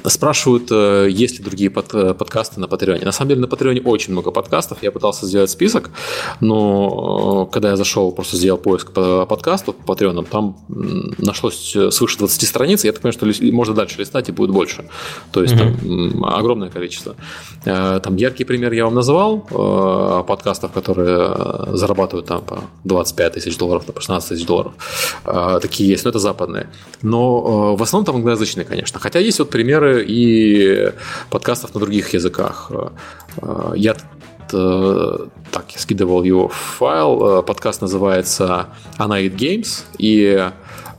[0.03, 3.05] Спрашивают, э, есть ли другие под, э, подкасты на Патреоне.
[3.05, 4.83] На самом деле на Патреоне очень много подкастов.
[4.83, 5.89] Я пытался сделать список,
[6.41, 10.57] но э, когда я зашел, просто сделал поиск по подкасту по Патреонам, там
[11.17, 12.83] нашлось свыше 20 страниц.
[12.83, 14.85] Я так понимаю, что можно дальше листать и будет больше.
[15.31, 16.11] То есть mm-hmm.
[16.11, 17.15] там огромное количество.
[17.63, 19.39] Там яркий пример я вам называл
[20.27, 24.73] подкастов, которые зарабатывают там по 25 тысяч долларов, по 16 тысяч долларов.
[25.61, 26.69] Такие есть, но это западные.
[27.01, 28.99] Но в основном там англоязычные, конечно.
[28.99, 30.91] Хотя есть вот примеры примеры и
[31.29, 32.71] подкастов на других языках.
[33.41, 33.95] Э, я
[34.51, 35.17] э,
[35.51, 37.39] так, я скидывал его в файл.
[37.39, 38.67] Э, подкаст называется
[38.97, 40.49] Anaid Games, и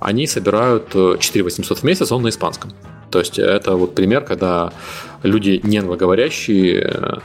[0.00, 2.72] они собирают 4800 в месяц, он на испанском.
[3.10, 4.72] То есть это вот пример, когда
[5.22, 7.20] люди не англоговорящие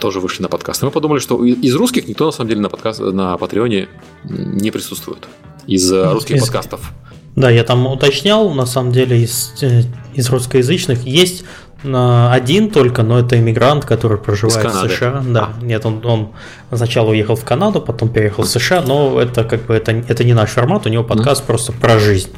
[0.00, 0.82] тоже вышли на подкаст.
[0.82, 3.88] И мы подумали, что из русских никто на самом деле на, подкаст, на Патреоне
[4.24, 5.28] не присутствует.
[5.68, 6.92] Из русских из, подкастов.
[7.38, 9.82] Да, я там уточнял, на самом деле из, э,
[10.14, 11.44] из русскоязычных есть
[11.84, 15.22] э, один только, но это иммигрант, который проживает в США.
[15.24, 15.64] Да, а.
[15.64, 16.30] нет, он, он
[16.72, 20.34] сначала уехал в Канаду, потом переехал в США, но это как бы это, это не
[20.34, 21.46] наш формат, у него подкаст mm.
[21.46, 22.30] просто про жизнь.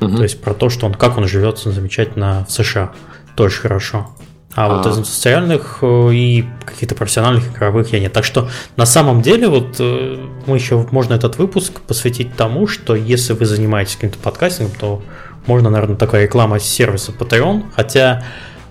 [0.00, 0.16] Mm-hmm.
[0.16, 2.92] То есть про то, что он как он живет замечательно в США.
[3.34, 4.08] Тоже хорошо.
[4.56, 8.14] А, вот из социальных э, и каких-то профессиональных игровых я нет.
[8.14, 10.16] Так что на самом деле вот э,
[10.46, 15.02] мы еще можно этот выпуск посвятить тому, что если вы занимаетесь каким-то подкастингом, то
[15.46, 18.24] можно, наверное, такая реклама сервиса Patreon, хотя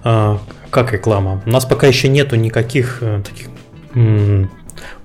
[0.04, 0.38] э,
[0.70, 1.42] как реклама?
[1.46, 3.48] У нас пока еще нету никаких таких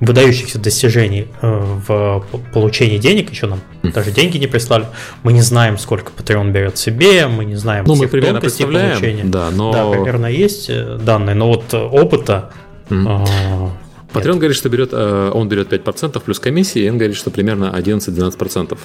[0.00, 4.86] выдающихся достижений э, в получении денег, еще нам даже деньги не прислали.
[5.22, 9.24] Мы не знаем, сколько Patreon берет себе, мы не знаем ну, мы примерно представляем, получения.
[9.24, 9.72] Да, но...
[9.72, 12.50] да, примерно есть э, данные, но вот опыта
[12.88, 13.70] mm.
[14.12, 17.72] Patreon говорит, что берет, э, он берет 5% плюс комиссии, и он говорит, что примерно
[17.76, 18.76] 11-12%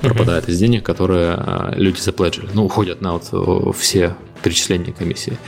[0.00, 0.50] пропадает uh-huh.
[0.50, 2.48] из денег, которые люди заплатили.
[2.54, 5.38] Ну, уходят на вот все перечисления комиссии.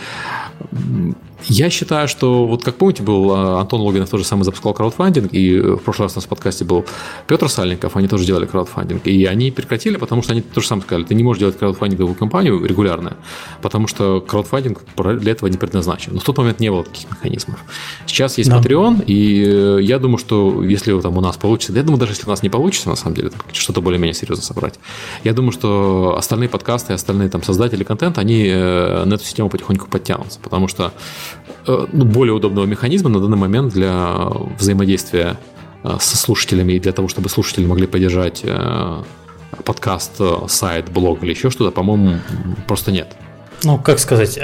[1.48, 5.58] Я считаю, что вот как помните, был а, Антон Логинов тоже самый запускал краудфандинг, и
[5.58, 6.84] в прошлый раз у нас в подкасте был
[7.26, 11.04] Петр Сальников, они тоже делали краудфандинг, и они прекратили, потому что они тоже самое сказали,
[11.04, 13.16] ты не можешь делать краудфандинговую кампанию регулярно,
[13.60, 16.14] потому что краудфандинг для этого не предназначен.
[16.14, 17.58] Но в тот момент не было таких механизмов.
[18.06, 18.60] Сейчас есть да.
[18.60, 22.26] Patreon, и э, я думаю, что если там у нас получится, я думаю, даже если
[22.26, 24.78] у нас не получится, на самом деле, что-то более-менее серьезно собрать,
[25.24, 29.88] я думаю, что остальные подкасты, остальные там создатели контента, они э, на эту систему потихоньку
[29.88, 31.31] подтянутся, потому что Э,
[31.66, 35.36] ну, более удобного механизма на данный момент для взаимодействия
[35.84, 39.02] э, со слушателями и для того, чтобы слушатели могли поддержать э,
[39.64, 42.18] подкаст, сайт, блог или еще что-то, по-моему,
[42.66, 43.16] просто нет.
[43.64, 44.38] Ну, как сказать,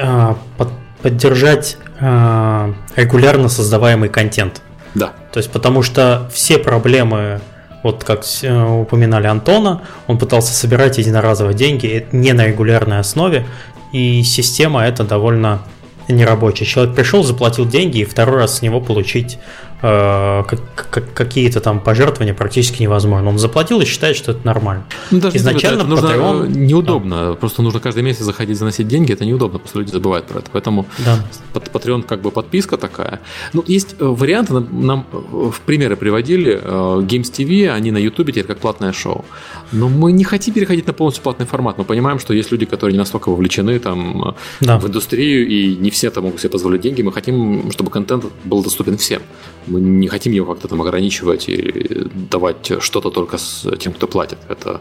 [1.02, 4.62] поддержать регулярно создаваемый контент.
[4.94, 5.12] Да.
[5.32, 7.40] То есть, потому что все проблемы,
[7.82, 13.46] вот как упоминали Антона, он пытался собирать единоразовые деньги не на регулярной основе,
[13.92, 15.62] и система это довольно
[16.08, 16.66] нерабочий.
[16.66, 19.38] Человек пришел, заплатил деньги, и второй раз с него получить
[19.80, 23.28] какие-то там пожертвования практически невозможно.
[23.28, 24.84] Он заплатил и считает, что это нормально.
[25.10, 26.46] Ну, даже Изначально это нужно Patreon...
[26.46, 27.28] Э, неудобно.
[27.28, 27.34] Да.
[27.34, 29.12] Просто нужно каждый месяц заходить, заносить деньги.
[29.12, 30.50] Это неудобно, просто люди забывают про это.
[30.52, 31.24] Поэтому да.
[31.54, 33.20] Patreon как бы подписка такая.
[33.52, 36.58] Ну, есть э, варианты, нам в примеры приводили.
[36.58, 39.24] Games TV, они на YouTube теперь как платное шоу.
[39.70, 41.78] Но мы не хотим переходить на полностью платный формат.
[41.78, 44.78] Мы понимаем, что есть люди, которые не настолько вовлечены там, да.
[44.78, 47.02] в индустрию, и не все там могут себе позволить деньги.
[47.02, 49.22] Мы хотим, чтобы контент был доступен всем.
[49.68, 54.38] Мы не хотим его как-то там ограничивать и давать что-то только с тем, кто платит.
[54.48, 54.80] Это,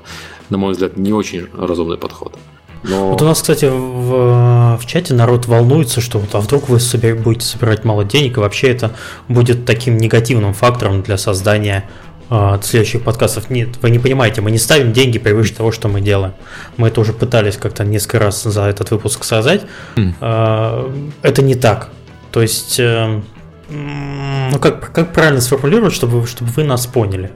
[0.50, 2.38] на мой взгляд, не очень разумный подход.
[2.84, 3.10] Но...
[3.10, 7.16] Вот у нас, кстати, в, в чате народ волнуется, что вот, а вдруг вы себе
[7.16, 8.92] будете собирать мало денег, и вообще это
[9.28, 11.90] будет таким негативным фактором для создания
[12.30, 13.50] от следующих подкастов.
[13.50, 16.34] Нет, вы не понимаете, мы не ставим деньги превыше того, что мы делаем.
[16.76, 19.62] Мы это уже пытались как-то несколько раз за этот выпуск сказать.
[19.96, 21.12] Mm.
[21.22, 21.90] Это не так.
[22.32, 23.22] То есть, э,
[23.70, 27.32] Ну как, как правильно сформулировать, чтобы, чтобы вы нас поняли?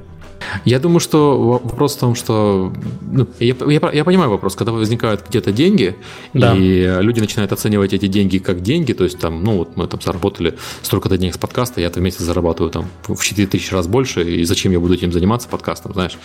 [0.65, 5.27] Я думаю, что вопрос в том, что ну, я, я, я понимаю вопрос, когда возникают
[5.27, 5.95] где-то деньги,
[6.33, 6.55] да.
[6.55, 10.01] и люди начинают оценивать эти деньги как деньги, то есть там, ну вот мы там
[10.01, 14.23] заработали столько-то денег с подкаста, я в месяц зарабатываю там в 4 тысячи раз больше,
[14.23, 16.17] и зачем я буду этим заниматься подкастом, знаешь?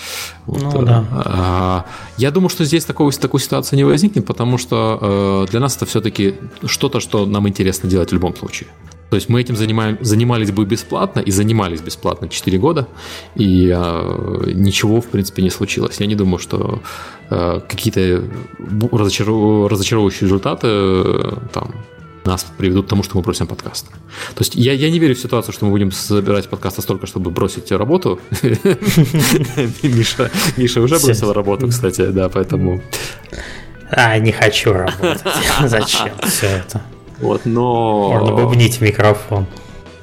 [0.46, 1.04] Вот, ну, да.
[1.12, 5.76] а, я думаю, что здесь такой, такой ситуации не возникнет, потому что э, для нас
[5.76, 8.68] это все-таки что-то, что нам интересно делать в любом случае.
[9.10, 12.88] То есть мы этим занимаем, занимались бы бесплатно и занимались бесплатно 4 года,
[13.36, 16.00] и э, ничего, в принципе, не случилось.
[16.00, 16.82] Я не думаю, что
[17.30, 18.24] э, какие-то
[18.92, 19.70] разочаров...
[19.70, 21.74] разочаровывающие результаты э, там,
[22.24, 23.86] нас приведут к тому, что мы бросим подкаст.
[24.34, 27.30] То есть я, я не верю в ситуацию, что мы будем собирать подкаста столько, чтобы
[27.30, 28.20] бросить работу.
[29.82, 32.82] Миша, Миша уже бросил работу, кстати, да, поэтому...
[33.88, 35.22] А, не хочу работать.
[35.64, 36.82] Зачем все это?
[37.20, 38.10] Вот, но...
[38.10, 39.46] Можно бубнить в микрофон.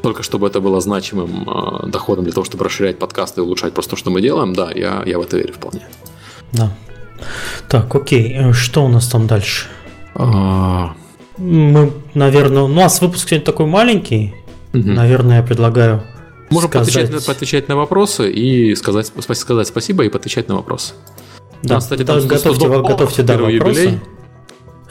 [0.01, 3.91] Только чтобы это было значимым э, доходом для того, чтобы расширять подкасты и улучшать просто
[3.91, 5.87] то, что мы делаем, да, я, я в это верю вполне.
[6.51, 6.75] Да.
[7.69, 9.67] Так, окей, э, что у нас там дальше?
[10.15, 10.93] А...
[11.37, 14.35] Мы, наверное, у нас выпуск сегодня такой маленький.
[14.73, 14.83] Угу.
[14.87, 16.03] Наверное, я предлагаю
[16.49, 16.93] Можем сказать...
[16.93, 20.93] поотвечать, поотвечать на вопросы и сказать, сказать спасибо и поотвечать на вопросы.
[21.63, 23.53] Да, нас, кстати, да, готовьте, готовьте да, вопросы.
[23.53, 23.99] Юбилей.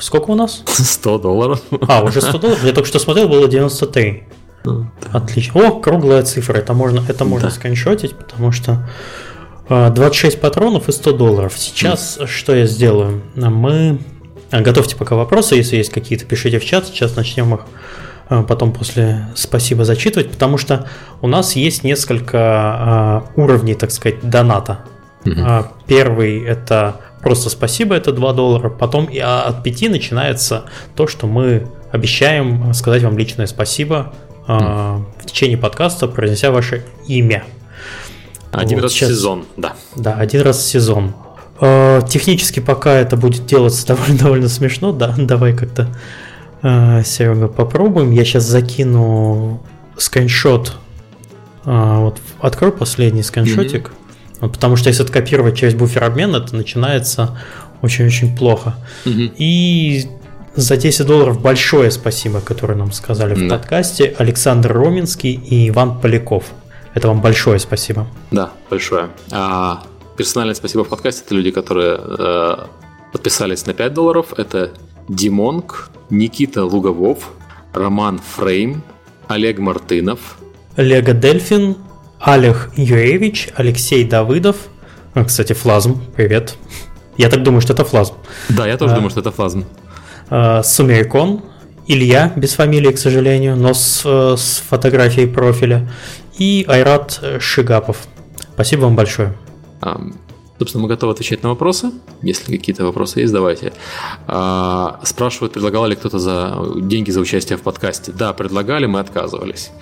[0.02, 0.64] Сколько у нас?
[0.66, 1.62] 100 долларов.
[1.88, 2.64] А, уже 100 долларов?
[2.64, 4.24] Я только что смотрел, было 93.
[4.64, 5.68] Ну, Отлично.
[5.68, 6.58] О, круглая цифра.
[6.58, 7.54] Это можно, это можно да.
[7.54, 8.88] скриншотить, потому что
[9.68, 11.54] 26 а, патронов и 100 долларов.
[11.56, 13.22] Сейчас что я сделаю?
[13.36, 14.00] Мы...
[14.50, 16.86] А, готовьте пока вопросы, если есть какие-то, пишите в чат.
[16.86, 17.60] Сейчас начнем их
[18.28, 20.88] а, потом после спасибо зачитывать, потому что
[21.20, 24.80] у нас есть несколько уровней, так сказать, доната.
[25.24, 25.66] Mm-hmm.
[25.86, 28.68] Первый это Просто спасибо, это 2 доллара.
[28.68, 30.64] Потом и от 5 начинается
[30.96, 34.12] то, что мы обещаем сказать вам личное спасибо
[34.48, 35.04] mm.
[35.20, 37.44] в течение подкаста, произнеся ваше имя.
[38.50, 39.74] Один вот, раз сейчас, в сезон, да.
[39.96, 41.14] Да, один раз в сезон.
[41.60, 45.88] А, технически пока это будет делаться довольно, довольно смешно, да, давай как-то,
[46.60, 48.10] а, Серега, попробуем.
[48.10, 49.62] Я сейчас закину
[49.96, 50.74] скриншот.
[51.64, 53.88] Вот, открой последний скриншотик.
[53.88, 54.01] Mm-hmm.
[54.48, 57.38] Потому что если откопировать часть буфера обмена, то начинается
[57.82, 58.74] очень-очень плохо.
[59.06, 59.32] Угу.
[59.38, 60.06] И
[60.54, 63.58] за 10 долларов большое спасибо, которое нам сказали в да.
[63.58, 66.44] подкасте, Александр Роминский и Иван Поляков.
[66.94, 68.06] Это вам большое спасибо.
[68.30, 69.08] Да, большое.
[69.30, 69.82] А,
[70.16, 72.56] персональное спасибо в подкасте это люди, которые э,
[73.12, 74.34] подписались на 5 долларов.
[74.36, 74.72] Это
[75.08, 77.30] Димонг, Никита Луговов,
[77.72, 78.82] Роман Фрейм,
[79.28, 80.36] Олег Мартынов,
[80.76, 81.76] Лего Дельфин,
[82.24, 84.56] Олег Юрьевич, Алексей Давыдов.
[85.12, 86.54] А, кстати, Флазм, привет.
[87.16, 88.14] Я так думаю, что это Флазм.
[88.48, 89.64] Да, я тоже а, думаю, что это Флазм.
[90.30, 91.42] А, Сумерикон,
[91.88, 95.90] Илья, без фамилии, к сожалению, но с, э, с фотографией профиля.
[96.38, 97.98] И Айрат Шигапов.
[98.54, 99.34] Спасибо вам большое.
[100.62, 101.90] Собственно, мы готовы отвечать на вопросы.
[102.22, 103.72] Если какие-то вопросы есть, давайте.
[104.28, 108.12] А, спрашивают, предлагал ли кто-то за деньги за участие в подкасте.
[108.12, 109.72] Да, предлагали, мы отказывались.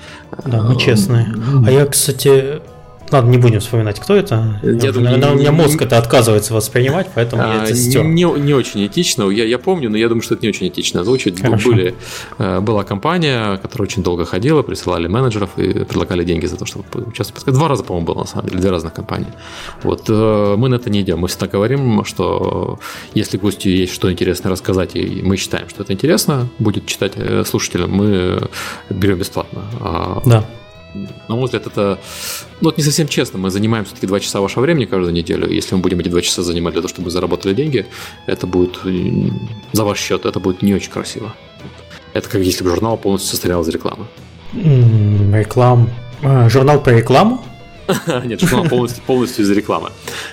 [0.47, 1.35] Да, мы честные.
[1.67, 2.63] А я, кстати,
[3.11, 4.61] Ладно, не будем вспоминать, кто это.
[4.63, 8.05] Я думаю, Наверное, у меня мозг это отказывается воспринимать, поэтому а, я это стер.
[8.05, 9.29] Не, не очень этично.
[9.31, 11.43] Я, я помню, но я думаю, что это не очень этично озвучить.
[11.65, 11.95] Были,
[12.39, 16.85] э, была компания, которая очень долго ходила, присылали менеджеров и предлагали деньги за то, чтобы
[17.07, 17.45] участвовать.
[17.53, 19.33] Два раза, по-моему, было на самом деле, две разных компании.
[19.83, 21.19] Вот э, мы на это не идем.
[21.19, 22.79] Мы всегда говорим, что
[23.15, 27.45] если гостю есть что интересное рассказать, и мы считаем, что это интересно, будет читать э,
[27.45, 28.49] слушателям, мы
[28.89, 29.63] берем бесплатно.
[29.81, 30.45] А да
[30.95, 31.99] на мой взгляд, это
[32.61, 33.39] ну, это не совсем честно.
[33.39, 35.49] Мы занимаем все-таки два часа вашего времени каждую неделю.
[35.49, 37.87] Если мы будем эти два часа занимать для того, чтобы заработали деньги,
[38.27, 38.81] это будет
[39.73, 41.35] за ваш счет, это будет не очень красиво.
[42.13, 44.07] Это как если бы журнал полностью состоял из рекламы.
[44.53, 45.91] Реклам.
[46.23, 47.45] А, журнал по рекламу?
[48.25, 49.91] Нет, журнал полностью, полностью из рекламы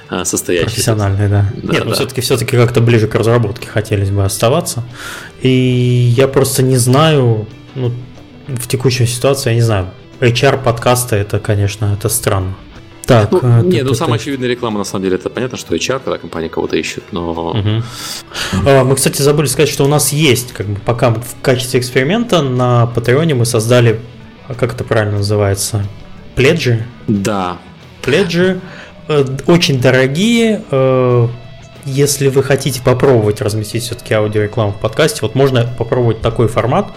[0.10, 0.66] а, состоящий.
[0.66, 1.52] Профессиональный, да.
[1.56, 1.90] да Нет, да.
[1.90, 4.84] но все-таки все-таки как-то ближе к разработке хотелось бы оставаться.
[5.42, 7.92] И я просто не знаю, ну,
[8.48, 12.56] в текущей ситуации, я не знаю, HR подкаста это, конечно, это странно.
[13.06, 16.02] Так, ну, э, не, ну самая очевидная реклама на самом деле это понятно, что HR,
[16.04, 17.32] когда компания кого-то ищет, но.
[17.32, 18.84] Угу.
[18.84, 22.88] Мы, кстати, забыли сказать, что у нас есть, как бы, пока в качестве эксперимента на
[22.88, 24.02] Патреоне мы создали,
[24.50, 25.86] а как это правильно называется,
[26.36, 26.86] пледжи.
[27.08, 27.60] Да.
[28.02, 28.60] Пледжи
[29.08, 30.64] э, очень дорогие.
[30.70, 31.30] Э,
[31.86, 36.88] если вы хотите попробовать разместить все-таки аудиорекламу в подкасте, вот можно попробовать такой формат.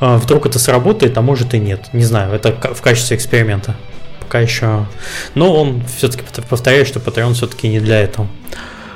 [0.00, 1.88] А, вдруг это сработает, а может и нет.
[1.92, 3.74] Не знаю, это в качестве эксперимента.
[4.20, 4.86] Пока еще.
[5.34, 8.28] Но он все-таки повторяет, что Patreon все-таки не для этого.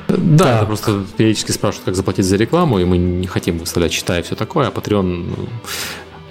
[0.08, 0.66] Да, так.
[0.66, 4.34] просто периодически спрашивают, как заплатить за рекламу, и мы не хотим выставлять счета и все
[4.34, 5.48] такое, а Patreon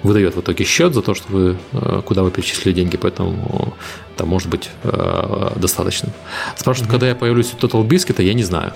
[0.02, 3.74] выдает в итоге счет за то, что вы, э, куда вы перечислили деньги, поэтому
[4.16, 6.10] там может быть э, достаточно.
[6.56, 6.92] Спрашивают, mm-hmm.
[6.92, 8.72] когда я появлюсь в Total Biscuit, я не знаю.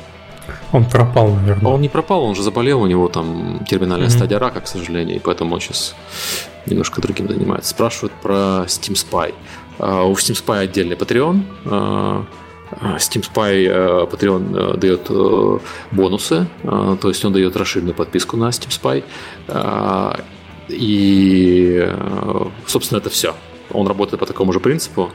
[0.73, 1.73] Он пропал, наверное.
[1.73, 4.17] Он не пропал, он же заболел, у него там терминальная mm-hmm.
[4.17, 5.95] стадия рака, к сожалению, и поэтому он сейчас
[6.67, 7.71] немножко другим занимается.
[7.71, 9.35] Спрашивают про Steam Spy.
[9.79, 11.43] Uh, у Steam Spy отдельный Patreon.
[11.65, 12.25] Uh,
[12.97, 15.09] Steam Spy Patreon дает
[15.93, 19.05] бонусы, то есть он дает расширенную подписку на Steam Spy.
[20.69, 21.95] И,
[22.67, 23.35] собственно, это все.
[23.71, 25.13] Он работает по такому же принципу,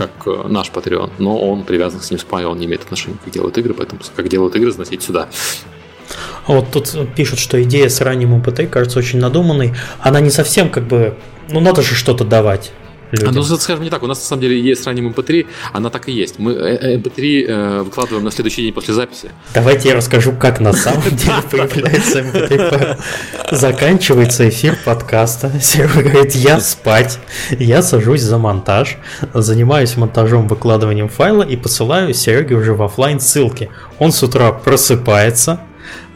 [0.00, 3.58] как наш Patreon, но он привязан к Steam Spy, он не имеет отношения, как делают
[3.58, 5.28] игры, поэтому как делают игры, заносить сюда.
[6.46, 9.74] А вот тут пишут, что идея с ранним МПТ кажется очень надуманной.
[10.00, 11.16] Она не совсем как бы...
[11.48, 12.72] Ну, надо же что-то давать
[13.10, 13.28] людям.
[13.28, 16.08] А, ну, скажем не так, у нас на самом деле есть ранним MP3, она так
[16.08, 16.38] и есть.
[16.38, 19.30] Мы MP3 э, э, выкладываем на следующий день после записи.
[19.54, 22.98] Давайте я расскажу, как на самом деле появляется MP3.
[23.50, 25.52] Заканчивается эфир подкаста.
[25.60, 27.18] Серега говорит, я спать,
[27.50, 28.98] я сажусь за монтаж,
[29.34, 33.70] занимаюсь монтажом, выкладыванием файла и посылаю Сереге уже в офлайн ссылки.
[33.98, 35.60] Он с утра просыпается,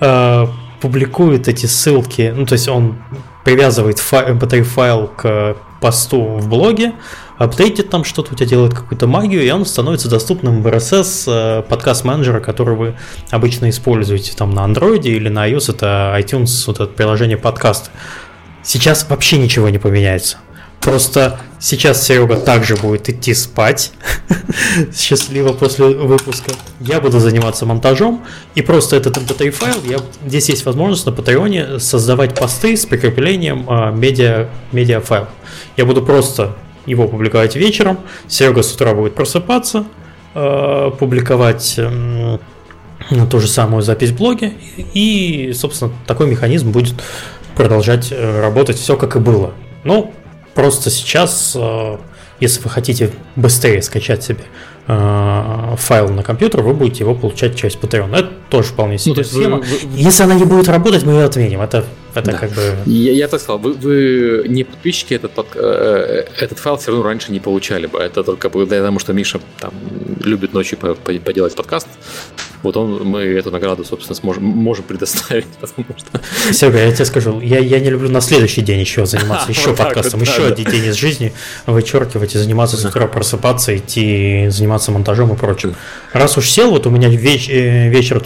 [0.00, 0.46] э,
[0.80, 2.98] публикует эти ссылки, ну то есть он
[3.44, 6.94] привязывает MP3 файл к посту в блоге,
[7.36, 11.62] апдейтит там что-то, у тебя делает какую-то магию, и он становится доступным в RSS э,
[11.62, 12.94] подкаст менеджера, который вы
[13.30, 17.90] обычно используете там на Android или на iOS, это iTunes, вот это приложение подкаст.
[18.62, 20.38] Сейчас вообще ничего не поменяется.
[20.84, 23.92] Просто сейчас Серега также будет идти спать.
[24.94, 26.52] Счастливо после выпуска.
[26.78, 28.22] Я буду заниматься монтажом.
[28.54, 33.66] И просто этот mp3 файл, я, здесь есть возможность на Патреоне создавать посты с прикреплением
[33.66, 35.26] э, медиа, медиа файл.
[35.78, 36.54] Я буду просто
[36.84, 38.00] его публиковать вечером.
[38.28, 39.86] Серега с утра будет просыпаться,
[40.34, 42.38] э, публиковать э,
[43.30, 44.52] ту же самую запись в блоге.
[44.76, 46.92] И, собственно, такой механизм будет
[47.56, 49.54] продолжать э, работать все как и было.
[49.84, 50.12] Ну,
[50.54, 51.96] Просто сейчас, э,
[52.40, 54.44] если вы хотите быстрее скачать себе
[54.86, 58.14] э, файл на компьютер, вы будете его получать через Patreon.
[58.16, 59.56] Это тоже вполне себе ну, схема.
[59.58, 61.60] Вы, вы, Если она не будет работать, мы ее отменим.
[61.60, 61.84] Это,
[62.14, 62.38] это да.
[62.38, 62.62] как бы...
[62.86, 67.04] Я, я так сказал, вы, вы не подписчики, этот, под, э, этот файл все равно
[67.04, 67.98] раньше не получали бы.
[67.98, 69.72] Это только благодаря тому, что Миша там
[70.22, 71.88] любит ночью поделать подкаст.
[72.64, 76.52] Вот он, мы эту награду, собственно, сможем, можем предоставить, потому что...
[76.52, 79.78] Серега, я тебе скажу, я, я не люблю на следующий день еще заниматься еще вот
[79.78, 80.70] подкастом, вот, еще да, один да.
[80.70, 81.34] день из жизни
[81.66, 85.74] вычеркивать и заниматься с утра, просыпаться, идти заниматься монтажом и прочим.
[86.14, 88.22] Раз уж сел, вот у меня веч, э, вечер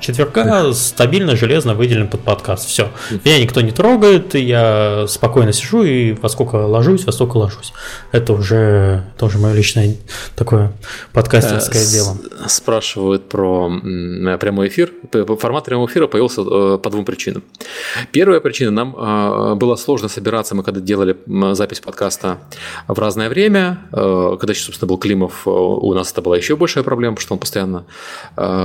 [0.00, 2.68] четверка стабильно, железно выделен под подкаст.
[2.68, 2.90] Все.
[3.26, 7.72] Меня никто не трогает, я спокойно сижу и во сколько ложусь, во сколько ложусь.
[8.12, 9.96] Это уже тоже мое личное
[10.36, 10.72] такое
[11.12, 12.16] подкастерское э, дело.
[12.46, 13.68] Спрашивают про
[14.38, 14.92] прямой эфир.
[15.40, 17.42] Формат прямого эфира появился э, по двум причинам.
[18.12, 21.16] Первая причина, нам э, было сложно собираться, мы когда делали
[21.54, 22.38] запись подкаста
[22.86, 26.84] в разное время, э, когда еще, собственно, был Климов, у нас это была еще большая
[26.84, 27.86] проблема, потому что он постоянно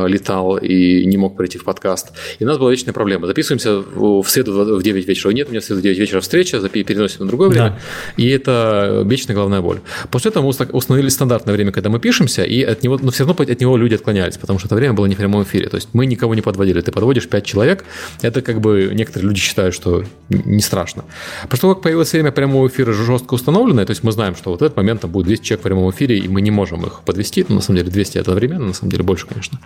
[0.08, 2.12] летал и не мог прийти в подкаст.
[2.38, 3.26] И у нас была вечная проблема.
[3.26, 5.32] Записываемся в среду в 9 вечера.
[5.32, 7.70] Нет, у меня в среду в 9 вечера встреча, переносим на другое время.
[7.70, 8.24] Да.
[8.24, 9.80] И это вечная головная боль.
[10.10, 13.44] После этого мы установили стандартное время, когда мы пишемся, и от него, но все равно
[13.44, 15.70] от него люди отклонялись, потому что это время было не в прямом эфире.
[15.70, 16.82] То есть мы никого не подводили.
[16.82, 17.86] Ты подводишь 5 человек,
[18.22, 21.04] это как бы некоторые люди считают, что не страшно.
[21.44, 24.62] После того, как появилось время прямого эфира жестко установленное, то есть мы знаем, что вот
[24.62, 27.02] в этот момент там будет 200 человек в прямом эфире, и мы не можем их
[27.06, 27.46] подвести.
[27.48, 29.60] Ну, на самом деле 200 это одновременно, на самом деле больше, конечно.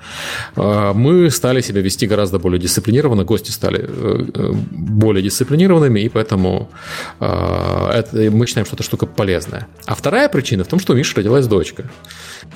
[0.55, 6.09] А, мы стали себя вести гораздо более дисциплинированно, гости стали э, э, более дисциплинированными, и
[6.09, 6.69] поэтому
[7.19, 9.67] а, это, мы считаем, что эта штука полезная.
[9.85, 11.85] А вторая причина в том, что у Миши родилась дочка.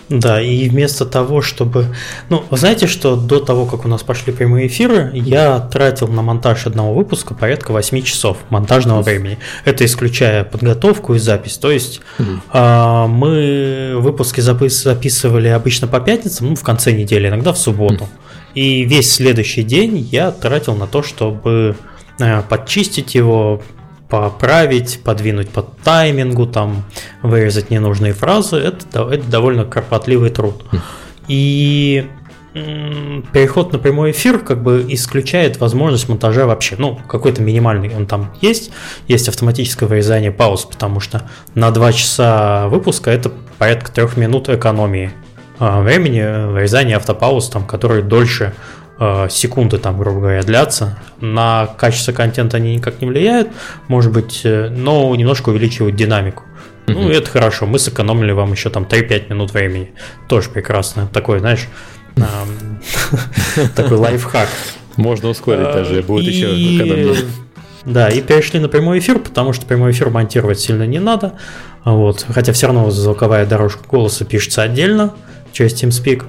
[0.10, 1.86] Да, и вместо того, чтобы...
[2.30, 6.22] Ну, вы знаете, что до того, как у нас пошли прямые эфиры, я тратил на
[6.22, 9.38] монтаж одного выпуска порядка 8 часов монтажного времени.
[9.66, 11.58] Это исключая подготовку и запись.
[11.58, 12.30] То есть угу.
[12.54, 18.04] э, мы выпуски запис записывали обычно по пятницам, ну, в конце недели, иногда в субботу.
[18.04, 18.10] Угу.
[18.56, 21.99] И весь следующий день я тратил на то, чтобы э,
[22.50, 23.62] подчистить его,
[24.10, 26.84] поправить, подвинуть под таймингу, там
[27.22, 30.64] вырезать ненужные фразы, это, это довольно кропотливый труд.
[30.72, 30.78] Хм.
[31.28, 32.08] И
[32.54, 36.76] переход на прямой эфир как бы исключает возможность монтажа вообще.
[36.78, 38.72] Ну, какой-то минимальный он там есть.
[39.08, 45.12] Есть автоматическое вырезание пауз, потому что на 2 часа выпуска это порядка 3 минут экономии
[45.60, 48.79] а, времени вырезания автопауз, там, которые дольше Э,
[49.30, 50.98] секунды там, грубо говоря, длятся.
[51.22, 53.50] На качество контента они никак не влияют,
[53.88, 56.44] может быть, э, но немножко увеличивают динамику.
[56.86, 56.94] Mm-hmm.
[56.94, 57.66] Ну, это хорошо.
[57.66, 59.92] Мы сэкономили вам еще там 3-5 минут времени.
[60.28, 61.08] Тоже прекрасно.
[61.08, 61.68] Такой, знаешь,
[63.76, 64.50] такой лайфхак.
[64.98, 67.26] Можно ускорить даже, будет еще экономить.
[67.86, 71.36] Да, и перешли на прямой эфир, потому что прямой эфир монтировать сильно не надо.
[71.86, 72.26] Вот.
[72.30, 75.14] Хотя все равно звуковая дорожка голоса пишется отдельно
[75.54, 76.26] через TeamSpeak.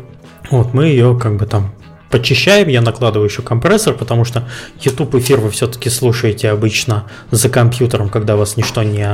[0.50, 1.72] Вот, мы ее как бы там
[2.10, 4.48] почищаем, я накладываю еще компрессор, потому что
[4.80, 9.08] YouTube эфир вы все-таки слушаете обычно за компьютером, когда вас ничто не,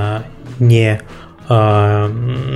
[0.58, 1.00] не
[1.48, 2.10] а,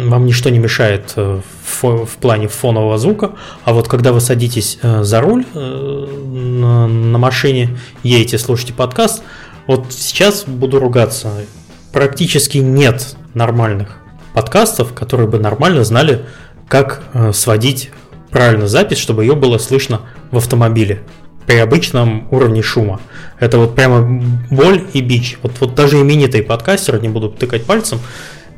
[0.09, 3.33] вам ничто не мешает э, в, в плане фонового звука,
[3.65, 9.23] а вот когда вы садитесь э, за руль э, на, на машине, едете, слушаете подкаст,
[9.69, 11.31] вот сейчас буду ругаться,
[11.93, 13.99] практически нет нормальных
[14.35, 16.25] подкастов, которые бы нормально знали,
[16.67, 17.91] как сводить
[18.31, 21.03] правильно запись, чтобы ее было слышно в автомобиле
[21.47, 23.01] при обычном уровне шума.
[23.39, 25.39] Это вот прямо боль и бич.
[25.43, 27.99] Вот, вот даже именитые подкастеры, не буду тыкать пальцем,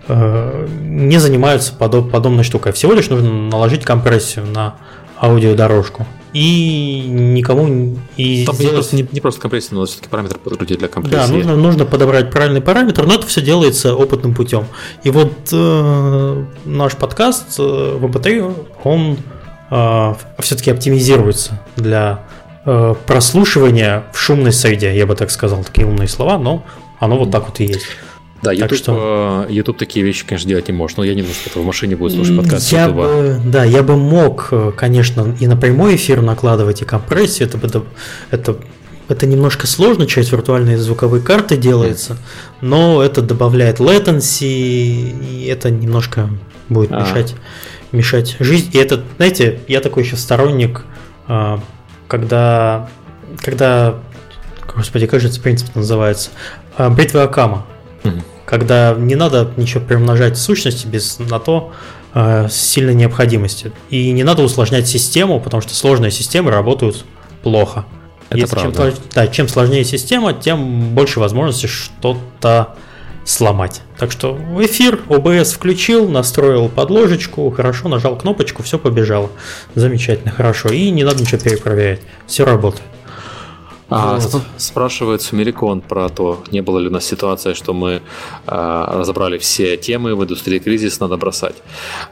[0.09, 2.73] э, не занимаются подоб, подобной штукой.
[2.73, 4.77] Всего лишь нужно наложить компрессию на
[5.19, 6.07] аудиодорожку.
[6.33, 7.97] И никому...
[8.17, 8.75] И Там сделать...
[8.75, 11.17] просто, не, не просто компрессия, но все-таки параметр подкрутить для компрессии.
[11.17, 14.67] Да, нужно, нужно подобрать правильный параметр, но это все делается опытным путем.
[15.03, 19.19] И вот э, наш подкаст э, в MP3, он
[19.73, 22.21] э, все-таки оптимизируется для
[22.65, 26.65] э, прослушивания в шумной среде, я бы так сказал, такие умные слова, но
[27.01, 27.87] оно вот так вот и есть.
[28.43, 29.47] Да, YouTube, что...
[29.49, 31.65] Э, YouTube такие вещи, конечно, делать не может, но я не думаю, что это в
[31.65, 36.23] машине будет слушать подкаст я Бы, да, я бы мог, конечно, и на прямой эфир
[36.23, 37.83] накладывать и компрессию, это, это,
[38.31, 38.57] это,
[39.09, 42.19] это немножко сложно, часть виртуальной звуковой карты делается,
[42.61, 46.29] но это добавляет latency, и это немножко
[46.69, 47.01] будет а.
[47.01, 47.35] мешать
[47.93, 48.71] мешать жизнь.
[48.73, 50.85] И это, знаете, я такой еще сторонник,
[51.29, 51.61] а,
[52.09, 52.89] когда,
[53.39, 53.97] когда,
[54.75, 56.31] господи, как же этот принцип называется?
[56.77, 57.67] А, бритва Акама.
[58.03, 61.73] mm Когда не надо ничего приумножать в сущности без на то
[62.15, 63.73] а, сильной необходимости.
[63.89, 67.05] И не надо усложнять систему, потому что сложные системы работают
[67.43, 67.87] плохо.
[68.29, 68.93] Это Если правда.
[68.93, 72.77] Чем, да, чем сложнее система, тем больше возможности что-то
[73.25, 73.83] сломать.
[73.99, 79.31] Так что эфир OBS включил, настроил подложечку, хорошо, нажал кнопочку, все побежало.
[79.75, 80.71] Замечательно, хорошо.
[80.71, 82.01] И не надо ничего перепроверять.
[82.27, 82.83] Все работает.
[83.95, 84.43] А, вот.
[84.57, 88.01] Спрашивает Сумерикон про то, не было ли у нас ситуация, что мы
[88.47, 91.57] э, разобрали все темы в индустрии кризис, надо бросать.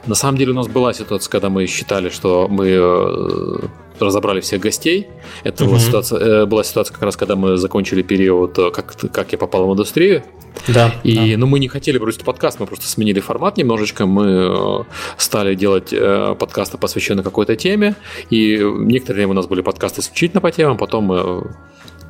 [0.05, 3.57] На самом деле у нас была ситуация, когда мы считали, что мы э,
[3.99, 5.07] разобрали всех гостей.
[5.43, 5.79] Это угу.
[5.79, 9.67] ситуация, э, была ситуация как раз, когда мы закончили период, э, как, как я попал
[9.67, 10.23] в индустрию.
[10.67, 10.93] Да.
[11.03, 11.37] И, да.
[11.37, 14.05] ну, мы не хотели бросить подкаст, мы просто сменили формат немножечко.
[14.05, 14.83] Мы э,
[15.17, 15.93] стали делать
[16.39, 17.95] подкасты, посвященные какой-то теме.
[18.29, 21.51] И некоторое время у нас были подкасты исключительно по темам, потом мы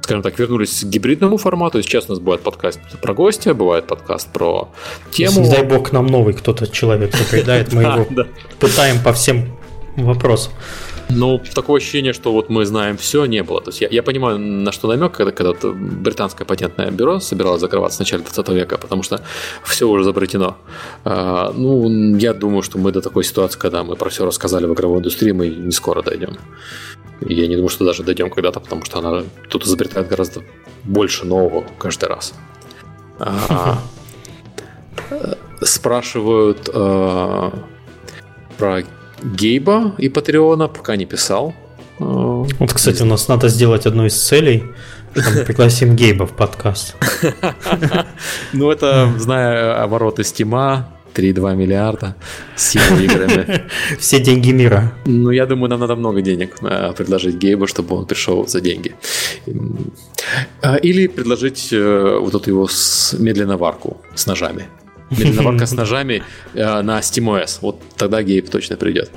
[0.02, 1.82] скажем так, вернулись к гибридному формату.
[1.82, 4.70] Сейчас у нас бывает подкаст про гостя, бывает подкаст про
[5.12, 5.40] тему.
[5.40, 8.08] Если, не дай бог, к нам новый кто-то человек закидает, мы его
[8.60, 9.58] пытаем по всем
[9.96, 10.54] вопросам.
[11.16, 13.62] Ну, такое ощущение, что вот мы знаем все, не было.
[13.62, 17.62] То есть я, я понимаю, на что намек, когда, когда вот британское патентное бюро собиралось
[17.62, 19.22] закрываться в начале 20 века, потому что
[19.64, 20.58] все уже запретено.
[21.04, 24.74] А, ну, я думаю, что мы до такой ситуации, когда мы про все рассказали в
[24.74, 26.38] игровой индустрии, мы не скоро дойдем.
[27.22, 30.42] Я не думаю, что даже дойдем когда-то, потому что она тут изобретает гораздо
[30.84, 32.34] больше нового каждый раз.
[33.20, 33.80] А,
[35.62, 37.54] спрашивают а,
[38.58, 38.84] про
[39.24, 41.54] Гейба и Патреона, пока не писал.
[42.00, 44.64] А, вот, кстати, у нас надо сделать одну из целей,
[45.16, 46.96] мы пригласим Гейба в подкаст.
[48.54, 52.16] Ну, это, зная обороты Стима, 3,2 миллиарда
[52.56, 53.64] с его играми.
[54.00, 54.94] Все деньги мира.
[55.06, 58.96] Ну, я думаю, нам надо много денег э, предложить Гейбу, чтобы он пришел за деньги.
[60.62, 62.70] А, или предложить э, вот эту его
[63.20, 64.68] медленноварку с ножами.
[65.12, 67.60] Медленноварка с ножами э, на SteamOS.
[67.62, 69.12] Вот тогда Гейб точно придет.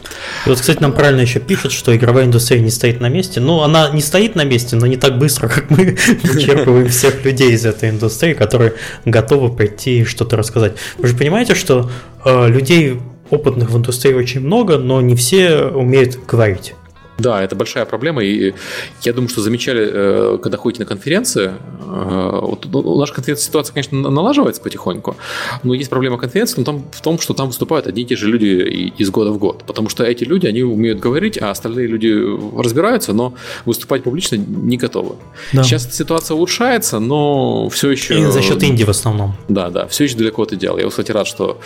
[0.47, 3.41] Вот, кстати, нам правильно еще пишут, что игровая индустрия не стоит на месте.
[3.41, 7.53] Ну, она не стоит на месте, но не так быстро, как мы вычерпываем всех людей
[7.53, 8.75] из этой индустрии, которые
[9.05, 10.75] готовы прийти и что-то рассказать.
[10.99, 11.91] Вы же понимаете, что
[12.25, 16.75] э, людей опытных в индустрии очень много, но не все умеют говорить.
[17.19, 18.55] Да, это большая проблема, и
[19.03, 23.47] я думаю, что замечали, э, когда ходите на конференции, э, вот ну, у нашей конференции
[23.47, 25.17] ситуация, конечно, налаживается потихоньку,
[25.63, 28.29] но есть проблема конференции в том, в том, что там выступают одни и те же
[28.29, 32.13] люди из года в год, потому что эти люди, они умеют говорить, а остальные люди
[32.59, 33.35] разбираются, но
[33.65, 35.15] выступать публично не готовы.
[35.53, 35.63] Да.
[35.63, 38.19] Сейчас ситуация улучшается, но все еще...
[38.19, 39.35] И за счет Индии в основном.
[39.49, 40.79] Да, да, все еще далеко от идеала.
[40.81, 41.61] Я, кстати, рад, что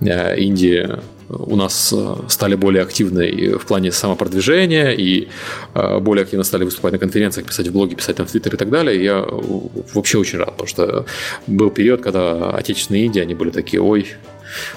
[0.00, 1.00] э, Индия
[1.32, 5.28] у нас э, стали более активны в плане самопродвижения и
[5.74, 8.56] э, более активно стали выступать на конференциях, писать в блоге, писать там в Твиттер и
[8.56, 9.02] так далее.
[9.02, 9.26] Я
[9.94, 11.06] вообще очень рад, потому что
[11.46, 14.06] был период, когда отечественные Индии, они были такие, ой,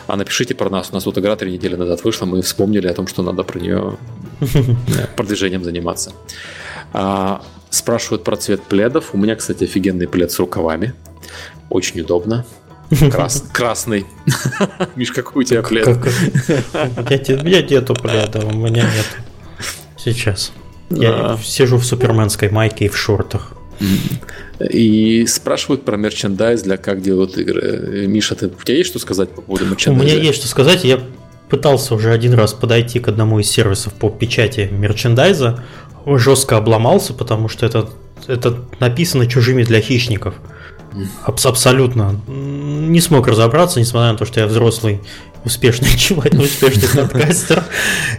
[0.08, 0.90] а напишите про нас.
[0.92, 3.60] У нас вот игра три недели назад вышла, мы вспомнили о том, что надо про
[3.60, 3.98] нее
[5.16, 6.14] продвижением заниматься.
[6.94, 7.42] А,
[7.76, 9.10] Спрашивают про цвет пледов.
[9.14, 10.94] У меня, кстати, офигенный плед с рукавами.
[11.70, 12.46] Очень удобно.
[13.12, 14.06] Крас, красный.
[14.96, 15.88] Миш, какой у тебя плед?
[15.88, 15.92] У
[17.44, 19.18] меня нету пледа, у меня нет.
[19.98, 20.52] Сейчас.
[20.90, 23.54] Я сижу в суперменской майке и в шортах.
[24.60, 28.06] И спрашивают про мерчендайз для как делают игры.
[28.08, 30.04] Миша, ты, у тебя есть что сказать по поводу мерчендайза?
[30.04, 30.84] У меня есть что сказать.
[30.84, 31.02] Я
[31.50, 35.64] пытался уже один раз подойти к одному из сервисов по печати мерчендайза.
[36.06, 37.90] Жестко обломался, потому что это,
[38.28, 40.36] это написано чужими для хищников.
[41.24, 42.20] Абс абсолютно.
[42.28, 45.02] Не смог разобраться, несмотря на то, что я взрослый,
[45.44, 47.64] успешный человек, успешный подкастер.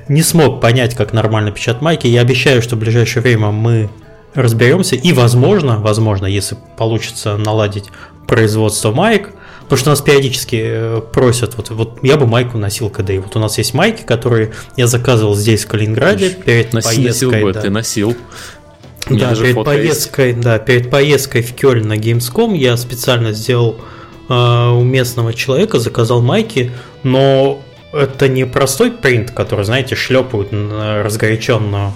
[0.08, 2.06] Не смог понять, как нормально печатать майки.
[2.06, 3.90] Я обещаю, что в ближайшее время мы
[4.34, 4.96] разберемся.
[4.96, 7.90] И, возможно, возможно, если получится наладить
[8.26, 9.30] производство майк,
[9.66, 13.16] Потому что нас периодически э, просят, вот, вот я бы майку носил КД.
[13.16, 17.26] Вот у нас есть майки, которые я заказывал здесь, в Калининграде, перед Носи, поездкой.
[17.26, 17.60] Носил бы, да.
[17.62, 18.16] ты носил.
[19.08, 20.40] Да, перед поездкой, есть.
[20.40, 23.76] да, перед поездкой в Кёльн на Gamescom я специально сделал
[24.28, 26.72] э, у местного человека, заказал майки,
[27.04, 27.60] но
[27.92, 31.92] это не простой принт, который, знаете, шлепают на разгоряченную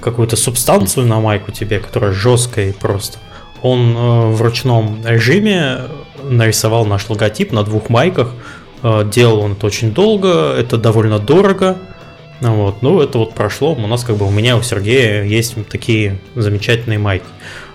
[0.00, 3.18] какую-то субстанцию на майку тебе, которая жесткая и просто.
[3.62, 5.82] Он э, в ручном режиме
[6.24, 8.32] нарисовал наш логотип на двух майках.
[8.82, 11.78] Э, делал он это очень долго, это довольно дорого.
[12.40, 13.74] Вот, ну, это вот прошло.
[13.74, 17.26] У нас, как бы, у меня, у Сергея есть такие замечательные майки.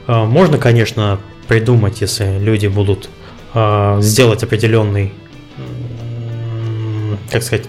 [0.07, 3.09] Э, можно, конечно, придумать, если люди будут
[3.53, 5.14] э, сделать определенный,
[7.30, 7.68] как сказать,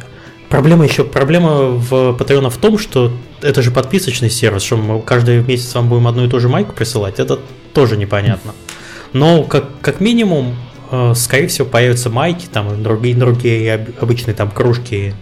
[0.55, 3.11] Проблема еще, проблема в Patreon в том, что
[3.42, 6.72] это же подписочный сервис, что мы каждый месяц вам будем одну и ту же майку
[6.72, 7.40] присылать, это
[7.72, 8.55] тоже непонятно.
[9.12, 10.55] Но как, как минимум,
[11.16, 15.14] скорее всего, появятся майки, там другие, другие обычные там кружки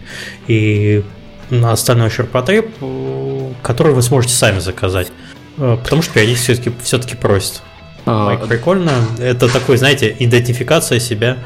[0.47, 1.03] и
[1.49, 5.11] на остальной ширпотреб, э, который вы сможете сами заказать.
[5.57, 7.61] Э, потому что периодически все-таки все-таки просят.
[8.05, 8.91] А, Майк прикольно.
[9.19, 11.37] Это такой, знаете, идентификация себя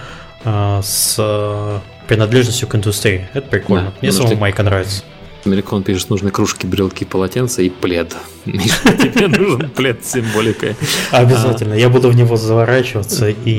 [0.43, 3.28] э, с принадлежностью к индустрии.
[3.34, 3.88] Это прикольно.
[3.88, 5.04] Да, Мне самому Майка нравится.
[5.48, 8.14] Америкон пишет, нужны кружки, брелки, полотенца и плед.
[8.45, 10.76] Миша, тебе нужен плед с символикой.
[11.12, 11.74] Обязательно.
[11.74, 13.58] Я буду в него заворачиваться и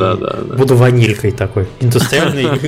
[0.57, 1.67] буду ванилькой такой.
[1.81, 2.45] Индустриальный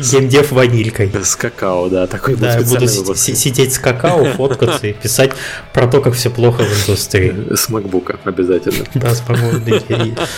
[0.00, 1.10] геймдев ванилькой.
[1.20, 2.06] С какао, да.
[2.06, 5.32] Такой да, буду сидеть с какао, фоткаться и писать
[5.72, 7.54] про то, как все плохо в индустрии.
[7.54, 8.84] С макбука обязательно.
[8.94, 10.28] Да, с макбука.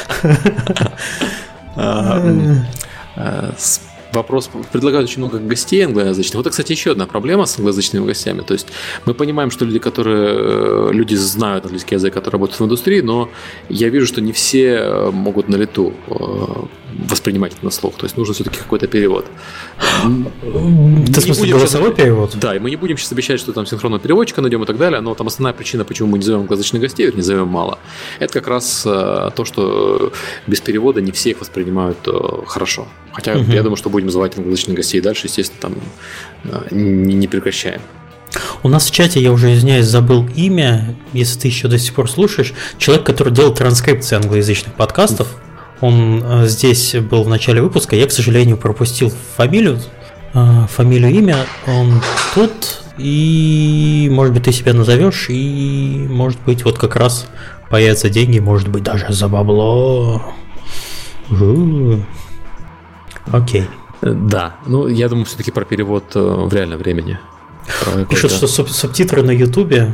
[4.13, 6.35] Вопрос, предлагают очень много гостей англоязычных.
[6.35, 8.43] Вот это, кстати, еще одна проблема с англоязычными гостями.
[8.43, 8.69] То есть
[9.07, 13.31] мы понимаем, что люди, которые э, люди знают английский язык, которые работают в индустрии, но
[13.69, 17.97] я вижу, что не все э, могут на лету э, воспринимать это на слух.
[17.97, 19.27] То есть нужен все-таки какой-то перевод.
[20.03, 22.37] Ты в смысле голосовой перевод?
[22.41, 25.01] Да, и мы не будем сейчас обещать, что там синхронного переводчика найдем и так далее,
[25.01, 27.79] но там основная причина, почему мы не зовем англоязычных гостей, не зовем мало,
[28.19, 30.13] это как раз то, что
[30.47, 31.99] без перевода не все их воспринимают
[32.47, 32.87] хорошо.
[33.13, 33.51] Хотя угу.
[33.51, 35.75] я думаю, что будем звать англоязычных гостей дальше, естественно, там
[36.45, 37.81] э, не, не прекращаем.
[38.63, 42.09] У нас в чате, я уже извиняюсь, забыл имя, если ты еще до сих пор
[42.09, 45.29] слушаешь, человек, который делал транскрипции англоязычных подкастов.
[45.81, 49.79] Он э, здесь был в начале выпуска, я, к сожалению, пропустил фамилию,
[50.35, 51.37] э, фамилию, имя.
[51.67, 52.01] Он
[52.35, 57.27] тут, и, может быть, ты себя назовешь, и, может быть, вот как раз
[57.71, 60.23] появятся деньги, может быть, даже за бабло.
[61.31, 62.05] У-у-у.
[63.33, 63.65] Окей.
[64.03, 67.19] Да, ну я думаю, все-таки про перевод э, в реальном времени.
[68.09, 69.93] Пишут, что суб- субтитры на Ютубе.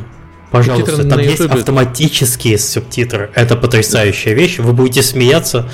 [0.59, 1.55] Пожалуйста, субтитры там есть YouTube...
[1.55, 3.31] автоматические субтитры.
[3.35, 4.59] Это потрясающая вещь.
[4.59, 5.69] Вы будете смеяться.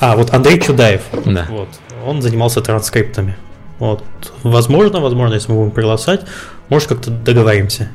[0.00, 1.02] А, вот Андрей Чудаев.
[1.24, 1.46] Да.
[1.50, 1.68] Вот.
[2.06, 3.36] Он занимался транскриптами.
[3.78, 4.04] Вот.
[4.42, 6.22] Возможно, возможно, если мы будем приглашать,
[6.68, 7.90] может, как-то договоримся.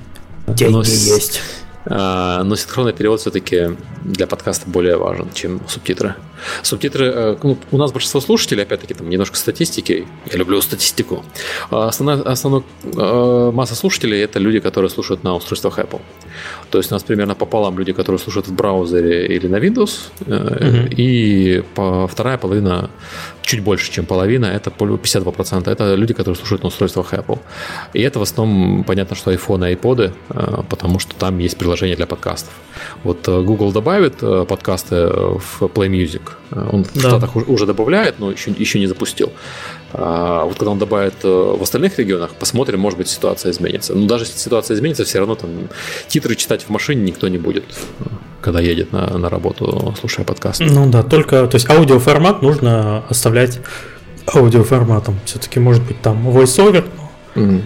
[0.47, 1.41] Деньги Но есть.
[1.89, 6.15] А, но синхронный перевод все-таки для подкаста более важен, чем субтитры.
[6.61, 11.25] Субтитры, э, ну, у нас большинство слушателей, опять-таки, там немножко статистики, я люблю статистику.
[11.69, 16.01] Основная, основная э, масса слушателей это люди, которые слушают на устройствах Apple.
[16.69, 20.93] То есть у нас примерно пополам люди, которые слушают в браузере или на Windows, угу.
[20.95, 22.89] и по, вторая половина,
[23.49, 27.39] чуть больше, чем половина, это 52%, это люди, которые слушают на устройствах Apple.
[27.93, 30.13] И это в основном, понятно, что iPhone и iPod,
[30.69, 32.53] потому что там есть приложение для подкастов.
[33.03, 36.21] Вот Google добавит подкасты в Play Music,
[36.51, 36.89] он да.
[36.93, 39.31] в Штатах уже добавляет, но еще, еще не запустил.
[39.91, 43.95] А вот когда он добавит э, в остальных регионах, посмотрим, может быть, ситуация изменится.
[43.95, 45.69] Но даже если ситуация изменится, все равно там
[46.07, 47.63] титры читать в машине никто не будет,
[48.41, 50.61] когда едет на, на работу, слушая подкаст.
[50.61, 53.59] Ну да, только, то есть аудиоформат нужно оставлять
[54.33, 55.19] аудиоформатом.
[55.25, 56.85] Все-таки может быть там voiceover.
[57.35, 57.63] Mm.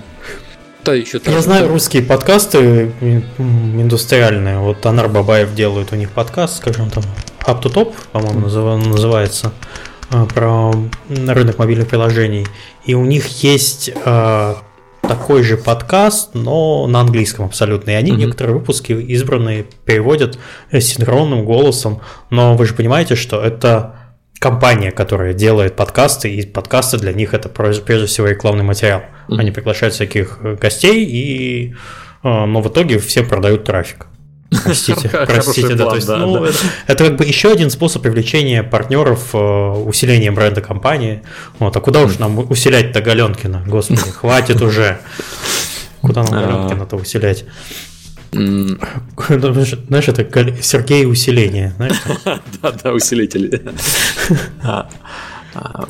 [0.86, 2.92] Да, еще Я знаю русские подкасты
[3.38, 4.60] индустриальные.
[4.60, 7.04] Вот Анар Бабаев делает у них подкаст, скажем там,
[7.46, 8.42] Up to Top, по-моему,
[8.90, 9.54] называется,
[10.34, 10.72] про
[11.10, 12.48] рынок мобильных приложений.
[12.86, 14.56] И у них есть э,
[15.02, 17.92] такой же подкаст, но на английском абсолютно.
[17.92, 18.18] И они mm-hmm.
[18.18, 20.38] некоторые выпуски избранные переводят
[20.72, 22.02] синхронным голосом.
[22.30, 23.96] Но вы же понимаете, что это
[24.40, 29.02] компания, которая делает подкасты, и подкасты для них это прежде всего рекламный материал.
[29.28, 29.40] Mm-hmm.
[29.40, 31.74] Они приглашают всяких э, гостей, и,
[32.24, 34.08] э, но в итоге все продают трафик.
[34.64, 39.30] Простите, простите, да, то есть, ну, Это, это как бы еще один способ привлечения партнеров,
[39.34, 41.24] э, усиления бренда компании.
[41.60, 43.64] Вот, а куда уж нам усилять-то Галенкина?
[43.68, 45.00] Господи, хватит уже.
[46.02, 46.42] Куда нам а.
[46.42, 47.46] Галенкина-то усилять?
[48.32, 51.76] Знаешь, это Сергей усиление.
[52.62, 53.62] Да, да, усилитель.
[54.64, 54.90] А,
[55.54, 55.88] а,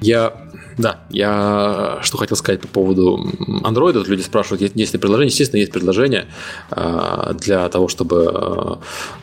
[0.00, 0.32] я
[0.78, 4.06] да, я что хотел сказать по поводу Android.
[4.06, 5.28] Люди спрашивают, есть ли предложение.
[5.28, 6.26] Естественно, есть предложение
[6.70, 8.78] а, для того, чтобы а,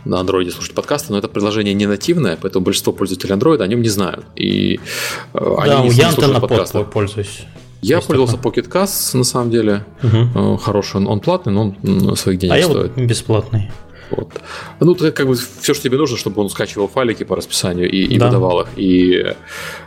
[0.05, 3.81] на Android слушать подкасты, но это предложение не нативное, поэтому большинство пользователей Android о нем
[3.81, 4.25] не знают.
[4.35, 4.79] И
[5.33, 6.83] а, да, они не я слушают подкасты.
[6.85, 7.41] пользуюсь.
[7.81, 8.53] Я есть пользовался такое?
[8.53, 9.85] Pocket Cast, на самом деле.
[10.01, 10.57] Угу.
[10.57, 12.75] Хороший, он, он платный, но он своих денег а стоит.
[12.75, 13.71] А я вот бесплатный.
[14.11, 14.29] Вот.
[14.79, 18.03] Ну, это как бы все, что тебе нужно, чтобы он скачивал файлики по расписанию и,
[18.03, 18.27] и да.
[18.27, 18.67] выдавал их.
[18.75, 19.33] И...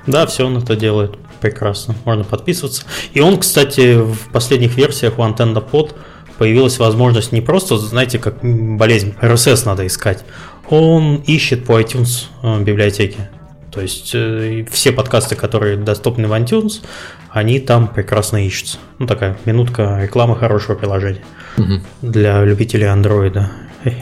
[0.06, 1.94] Да, все он это делает прекрасно.
[2.04, 2.84] Можно подписываться.
[3.12, 5.94] И он, кстати, в последних версиях у Antenna Pod
[6.38, 10.24] появилась возможность не просто, знаете, как болезнь, RSS надо искать.
[10.68, 13.30] Он ищет по iTunes э, библиотеке.
[13.76, 16.80] То есть э, все подкасты, которые доступны в iTunes,
[17.28, 18.78] они там прекрасно ищутся.
[18.98, 21.22] Ну, такая минутка рекламы хорошего приложения
[21.58, 21.80] угу.
[22.00, 23.50] для любителей андроида.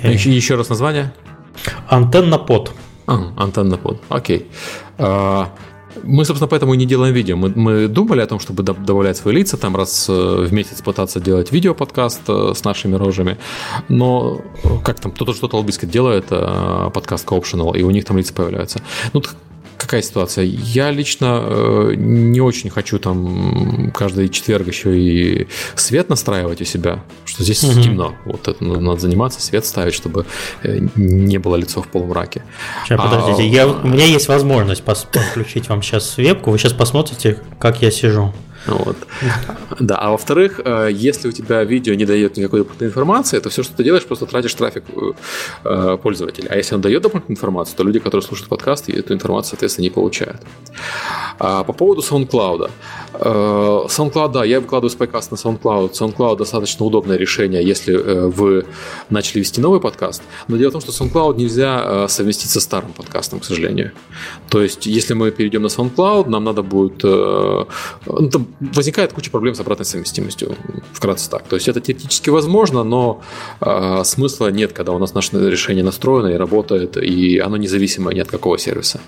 [0.04, 1.12] Еще, еще раз название?
[1.88, 2.70] Антенна под.
[3.08, 4.00] А, антенна под.
[4.08, 4.46] Окей.
[4.96, 5.50] А,
[6.04, 7.36] мы, собственно, поэтому и не делаем видео.
[7.36, 11.18] Мы, мы думали о том, чтобы добавлять свои лица, там раз э, в месяц пытаться
[11.18, 13.38] делать видео-подкаст э, с нашими рожами.
[13.88, 14.40] Но
[14.84, 18.80] как там, кто-то что-то албийское делает, подкаст optional, и у них там лица появляются.
[19.12, 19.20] Ну,
[19.76, 20.44] какая ситуация?
[20.44, 27.02] Я лично э, не очень хочу там каждый четверг еще и свет настраивать у себя,
[27.24, 27.80] что здесь угу.
[27.80, 28.14] темно.
[28.24, 30.26] Вот это надо заниматься, свет ставить, чтобы
[30.62, 32.42] э, не было лицо в полумраке.
[32.84, 37.38] Сейчас, а, подождите, я, у меня есть возможность подключить вам сейчас вебку, вы сейчас посмотрите,
[37.58, 38.32] как я сижу.
[38.66, 38.96] Вот.
[39.80, 43.62] Да, а во-вторых, э, если у тебя видео не дает никакой дополнительной информации, то все,
[43.62, 44.84] что ты делаешь, просто тратишь трафик
[45.64, 46.48] э, пользователя.
[46.50, 49.90] А если он дает дополнительную информацию, то люди, которые слушают подкасты, эту информацию, соответственно, не
[49.90, 50.40] получают.
[51.38, 52.70] А по поводу SoundCloud.
[53.14, 55.92] Э, SoundCloud, да, я выкладываю спайкаст на SoundCloud.
[55.92, 58.64] SoundCloud достаточно удобное решение, если вы
[59.10, 60.22] начали вести новый подкаст.
[60.48, 63.92] Но дело в том, что SoundCloud нельзя совместить со старым подкастом, к сожалению.
[64.48, 67.02] То есть, если мы перейдем на SoundCloud, нам надо будет...
[67.02, 70.56] Ну, там возникает куча проблем с обратной совместимостью,
[70.92, 71.42] вкратце так.
[71.44, 73.20] То есть это теоретически возможно, но
[73.60, 78.20] э, смысла нет, когда у нас наше решение настроено и работает, и оно независимое ни
[78.20, 79.00] от какого сервиса.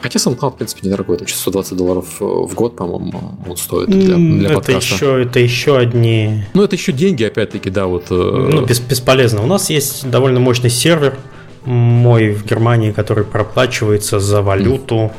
[0.00, 4.46] Хотя SoundCloud, в принципе, недорогой, там 120 долларов в год, по-моему, он стоит для, для
[4.46, 4.94] это подкаста.
[4.94, 6.44] Еще, это еще одни...
[6.54, 8.06] Ну, это еще деньги, опять-таки, да, вот...
[8.10, 8.14] Э...
[8.52, 9.42] Ну, бес, бесполезно.
[9.42, 11.16] У нас есть довольно мощный сервер,
[11.64, 14.94] мой в Германии, который проплачивается за валюту.
[14.94, 15.12] Mm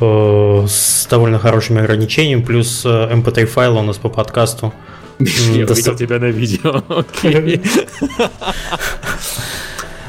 [0.00, 4.72] с довольно хорошими ограничениями, плюс MP3 э, файл у нас по подкасту.
[5.18, 6.82] Я видел тебя на видео.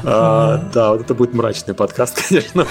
[0.02, 2.66] А, да, вот это будет мрачный подкаст, конечно.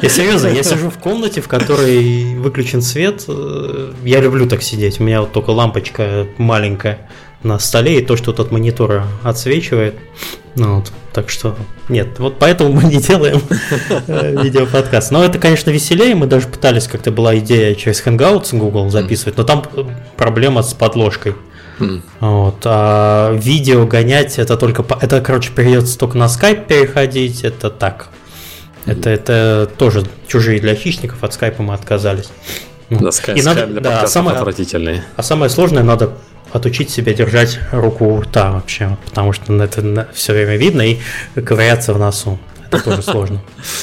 [0.00, 3.24] Я серьезно, я сижу в комнате, в которой выключен свет.
[3.26, 5.00] Э, я люблю так сидеть.
[5.00, 7.08] У меня вот только лампочка маленькая
[7.42, 9.94] на столе, и то, что тут от монитора отсвечивает.
[10.54, 11.56] Ну, вот, так что
[11.88, 13.40] нет, вот поэтому мы не делаем
[14.06, 15.10] э, видеоподкаст.
[15.10, 16.14] Но это, конечно, веселее.
[16.14, 19.64] Мы даже пытались, как-то была идея через Hangouts Google записывать, но там
[20.16, 21.34] проблема с подложкой.
[22.20, 22.58] Вот.
[22.64, 27.44] А видео гонять это только это, короче, придется только на Skype переходить.
[27.44, 28.08] Это так.
[28.86, 32.30] Это, это тоже чужие для хищников, от скайпа мы отказались.
[32.90, 35.02] Да, Skype, и надо, да, самое, отвратительный.
[35.16, 36.12] А самое сложное надо
[36.52, 40.98] отучить себя держать руку у рта вообще, потому что это все время видно и
[41.34, 42.38] ковыряться в носу.
[42.70, 43.38] Это тоже сложно.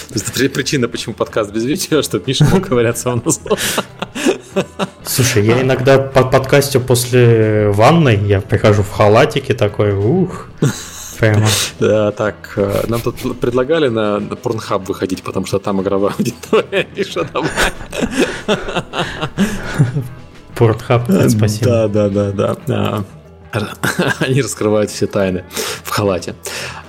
[0.09, 3.41] То есть это причина, почему подкаст без видео, чтобы Миша мог ковыряться в носу.
[5.05, 10.49] Слушай, я иногда по подкасту после ванной, я прихожу в халатике такой, ух,
[11.19, 11.47] прямо.
[11.79, 17.27] Да, так, э, нам тут предлагали на Pornhub выходить, потому что там игровая аудитория, Миша,
[17.33, 17.49] давай.
[20.59, 21.87] Портхаб, спасибо.
[21.87, 23.03] Да, да, да, да.
[23.53, 23.61] А,
[24.19, 25.45] они раскрывают все тайны
[25.83, 26.35] в халате.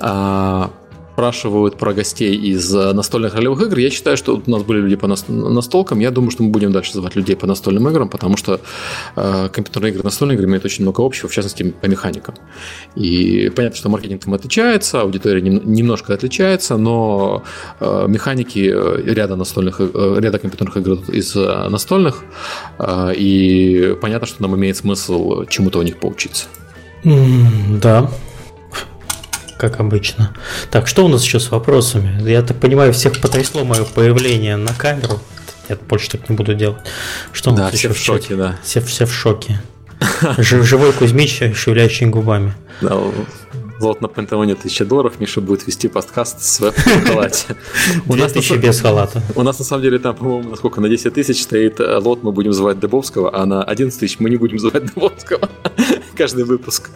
[0.01, 0.73] А,
[1.13, 3.79] спрашивают про гостей из э, настольных ролевых игр.
[3.79, 5.99] Я считаю, что у нас были люди по настолкам.
[5.99, 8.61] Я думаю, что мы будем дальше звать людей по настольным играм, потому что
[9.17, 12.35] э, компьютерные игры настольные игры имеют очень много общего, в частности, по механикам.
[12.95, 17.43] И понятно, что маркетинг там отличается, аудитория нем, немножко отличается, но
[17.81, 22.23] э, механики э, ряда настольных, э, ряда компьютерных игр из э, настольных,
[22.79, 26.47] э, и понятно, что нам имеет смысл чему-то у них поучиться.
[27.05, 28.11] Mm, да,
[29.61, 30.35] как обычно.
[30.71, 32.19] Так, что у нас еще с вопросами?
[32.29, 35.21] Я так понимаю, всех потрясло мое появление на камеру.
[35.69, 36.81] Я больше так не буду делать.
[37.33, 38.59] Что у нас да, еще все в шоке, да.
[38.63, 39.61] Все, все в шоке.
[40.39, 42.55] Живой Кузьмич, шевелящий губами.
[42.81, 42.99] Да,
[43.79, 47.57] Золото на Пентагоне 1000 долларов, Миша будет вести подкаст с веб халате.
[48.09, 49.23] У нас тысячи без халата.
[49.35, 52.33] У нас на самом деле там, по-моему, насколько на 10 тысяч стоит э, лот, мы
[52.33, 55.49] будем звать Дебовского, а на 11 тысяч мы не будем звать Дебовского.
[56.17, 56.91] Каждый выпуск.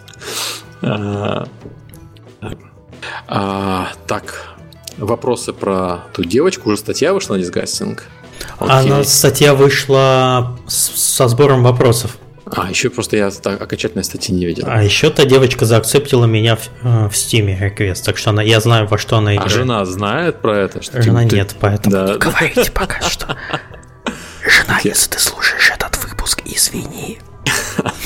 [3.26, 4.54] А, так,
[4.96, 6.70] вопросы про ту девочку.
[6.70, 8.04] Уже статья вышла на дисгастинг.
[8.58, 12.18] Она статья вышла со сбором вопросов.
[12.46, 14.64] А, еще просто я так, окончательной статьи не видел.
[14.68, 18.60] А еще та девочка заакцептила меня в, э, в Steam реквест, так что она, я
[18.60, 19.50] знаю, во что она а играет.
[19.50, 20.82] А жена знает про это?
[20.82, 22.12] Что жена ты, нет, поэтому да.
[22.12, 23.36] не говорите пока что.
[24.46, 27.18] Жена, если ты слушаешь этот выпуск, извини.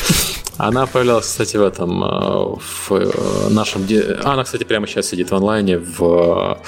[0.58, 3.86] Она появлялась, кстати, в этом, э, в э, нашем...
[4.24, 6.58] Она, кстати, прямо сейчас сидит в онлайне в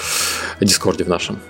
[0.60, 1.40] э, Дискорде в нашем.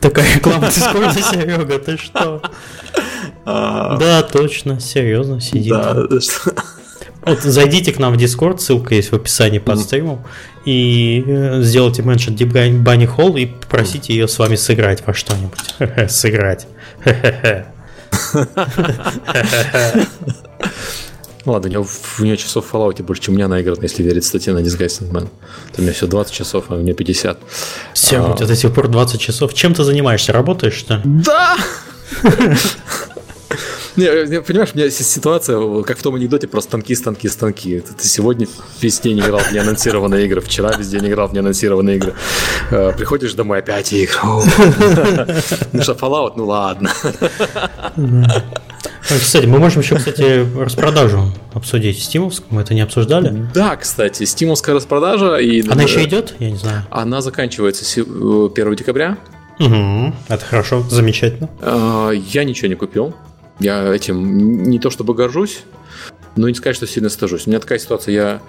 [0.00, 2.40] Такая реклама Дискорда, Серега, ты что?
[3.44, 3.98] А.
[3.98, 5.72] Да, точно, серьезно, сидит.
[5.72, 6.06] Да,
[7.26, 10.24] вот зайдите к нам в Дискорд, ссылка есть в описании под стримом,
[10.64, 11.22] и
[11.60, 15.58] сделайте mention Bunny Hall и попросите ее с вами сыграть во что-нибудь.
[16.10, 16.66] Сыграть.
[21.46, 21.86] Ладно, у нее,
[22.18, 25.10] у нее часов в Fallout больше, чем у меня наиграно, если верить статье на Disguising
[25.10, 25.28] Man.
[25.78, 27.38] у меня все 20 часов, а у меня 50.
[27.94, 28.32] Все, а...
[28.32, 29.54] у тебя до сих пор 20 часов.
[29.54, 30.32] Чем ты занимаешься?
[30.32, 31.56] Работаешь, что Да!
[33.96, 37.80] Не, понимаешь, у меня ситуация, как в том анекдоте, про станки, станки, станки.
[37.80, 38.46] Ты сегодня
[38.80, 42.14] весь день играл в неанонсированные игры, вчера весь день играл в неанонсированные игры.
[42.70, 44.16] Э, приходишь домой, опять игры.
[45.72, 46.34] Ну что, Fallout?
[46.36, 46.90] Ну ладно.
[49.18, 52.02] Кстати, мы можем еще, кстати, распродажу обсудить.
[52.02, 53.48] Стимовскую, мы это не обсуждали?
[53.54, 55.36] Да, кстати, стимовская распродажа.
[55.36, 55.66] И...
[55.68, 56.34] Она еще идет?
[56.38, 56.84] Я не знаю.
[56.90, 59.18] Она заканчивается 1 декабря.
[59.58, 61.50] Угу, это хорошо, замечательно.
[61.60, 63.14] Э, я ничего не купил.
[63.58, 65.64] Я этим не то чтобы горжусь,
[66.34, 67.46] но не сказать, что сильно стажусь.
[67.46, 68.42] У меня такая ситуация, я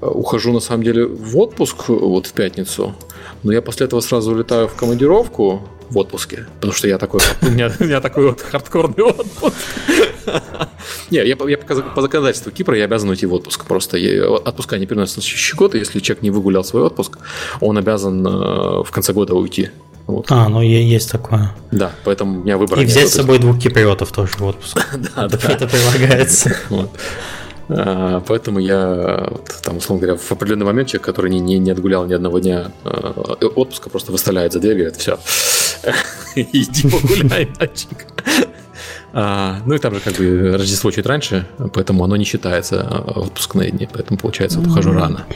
[0.00, 2.94] э, ухожу на самом деле в отпуск вот в пятницу,
[3.42, 7.46] но я после этого сразу улетаю в командировку в отпуске, потому что я такой, у
[7.46, 9.54] меня, у меня такой вот хардкорный отпуск.
[11.10, 13.64] Не, я, я по, законодательству Кипра я обязан уйти в отпуск.
[13.66, 17.18] Просто отпуска не переносят на следующий год, если человек не выгулял свой отпуск,
[17.60, 19.70] он обязан э, в конце года уйти.
[20.06, 20.26] Вот.
[20.30, 21.54] А, ну есть такое.
[21.70, 22.80] Да, поэтому у меня выбор.
[22.80, 24.78] И взять с собой двух киприотов тоже в отпуск.
[25.14, 25.38] Да, да.
[25.52, 26.56] Это прилагается.
[27.68, 29.32] А, поэтому я,
[29.62, 32.72] там, условно говоря, в определенный момент человек, который не, не, не отгулял ни одного дня
[32.84, 35.18] а, отпуска, просто выставляет за дверь и говорит, все,
[36.36, 38.06] иди погуляй, мальчик.
[39.14, 43.70] А, ну и там же как бы Рождество чуть раньше, поэтому оно не считается отпускные
[43.70, 45.26] дни, поэтому получается, вот ухожу рано.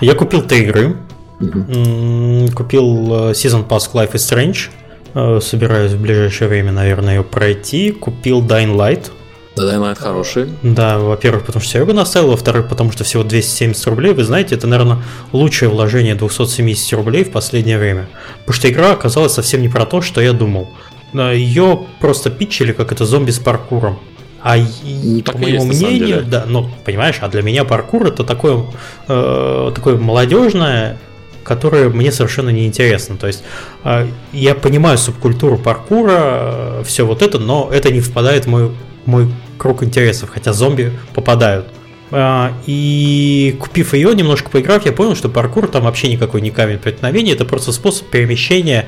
[0.00, 0.96] Я купил три игры.
[1.38, 2.52] Угу.
[2.54, 4.70] Купил э, Season Pass Life is Strange.
[5.14, 7.92] Э, собираюсь в ближайшее время, наверное, ее пройти.
[7.92, 9.10] Купил Dying Light.
[9.56, 10.50] Да, Light хороший.
[10.62, 14.12] Да, во-первых, потому что Серега наставил, во-вторых, потому что всего 270 рублей.
[14.12, 14.98] Вы знаете, это, наверное,
[15.32, 18.08] лучшее вложение 270 рублей в последнее время.
[18.40, 20.68] Потому что игра оказалась совсем не про то, что я думал.
[21.14, 23.98] Ее просто питчили как это зомби с паркуром.
[24.42, 28.64] А ну, по моему есть, мнению, да, ну, понимаешь, а для меня паркур это такое,
[29.08, 30.98] э, такое молодежное
[31.42, 33.16] которое мне совершенно не интересно.
[33.16, 33.44] То есть
[33.84, 38.72] э, я понимаю субкультуру паркура, э, все вот это, но это не впадает в мой,
[39.04, 41.66] мой круг интересов, хотя зомби попадают.
[42.10, 46.78] Э, и купив ее, немножко поиграв, я понял, что паркур там вообще никакой не камень
[46.78, 48.86] преткновения, это просто способ перемещения,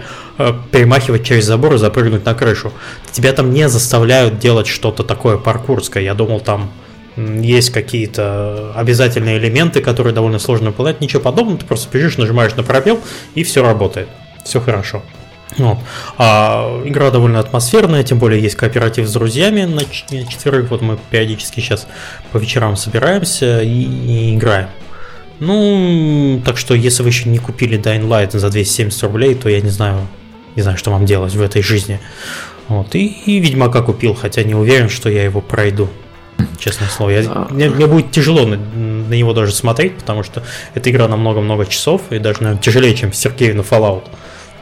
[0.71, 2.73] перемахивать через забор и запрыгнуть на крышу.
[3.13, 6.03] Тебя там не заставляют делать что-то такое паркурское.
[6.03, 6.71] Я думал, там
[7.19, 12.63] есть какие-то обязательные элементы, которые довольно сложно выполнять, ничего подобного, ты просто бежишь, нажимаешь на
[12.63, 13.01] пробел,
[13.35, 14.09] и все работает,
[14.45, 15.03] все хорошо.
[15.57, 15.79] Вот.
[16.19, 20.71] А, игра довольно атмосферная, тем более есть кооператив с друзьями на четверых.
[20.71, 21.87] Вот мы периодически сейчас
[22.33, 24.69] по вечерам собираемся и, и играем.
[25.41, 29.61] Ну, так что если вы еще не купили Dying Light за 270 рублей, то я
[29.61, 30.07] не знаю,
[30.57, 32.01] не знаю, что вам делать в этой жизни.
[32.69, 32.95] Вот.
[32.95, 35.89] И, и Ведьмака купил, хотя не уверен, что я его пройду.
[36.59, 37.11] честное слово.
[37.11, 40.43] Я, а, мне, мне будет тяжело на, на него даже смотреть, потому что
[40.75, 44.05] эта игра на много-много часов, и даже, наверное, тяжелее, чем Сергею на Fallout.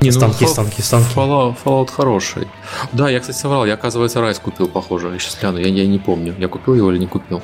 [0.01, 1.15] Не, ну, станки, станки, станки.
[1.15, 2.47] Fallout, Fallout хороший.
[2.93, 3.67] Да, я, кстати, соврал.
[3.67, 5.09] Я, оказывается, Райс купил, похоже.
[5.09, 5.59] Я сейчас гляну.
[5.59, 6.35] Я, я не помню.
[6.39, 7.43] Я купил его или не купил.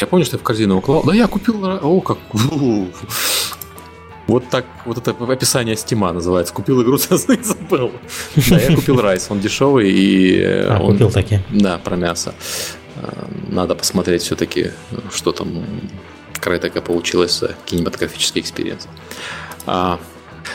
[0.00, 1.02] Я помню, что я в корзину уклал.
[1.04, 1.64] Да, я купил...
[1.64, 2.18] О, как...
[4.26, 6.52] Вот так, вот это описание стима называется.
[6.52, 6.98] Купил игру, и
[7.44, 7.92] забыл.
[8.34, 10.42] Да, я купил Райс, он дешевый и...
[10.42, 11.40] А, он, купил таки.
[11.50, 12.34] Да, про мясо.
[12.96, 14.72] А, надо посмотреть все-таки,
[15.14, 15.64] что там
[16.32, 18.88] какая такая получилась кинематографический experience.
[19.64, 20.00] А,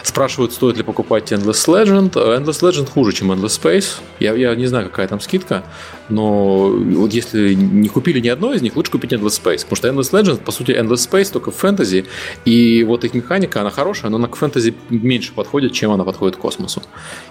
[0.03, 2.11] Спрашивают, стоит ли покупать Endless Legend.
[2.13, 3.99] Endless Legend хуже, чем Endless Space.
[4.19, 5.63] Я, я не знаю, какая там скидка,
[6.11, 9.65] но вот если не купили ни одно из них, лучше купить Endless Space.
[9.67, 12.05] Потому что Endless Legend, по сути, Endless Space только в фэнтези.
[12.45, 16.37] И вот их механика, она хорошая, но она к фэнтези меньше подходит, чем она подходит
[16.37, 16.83] к космосу.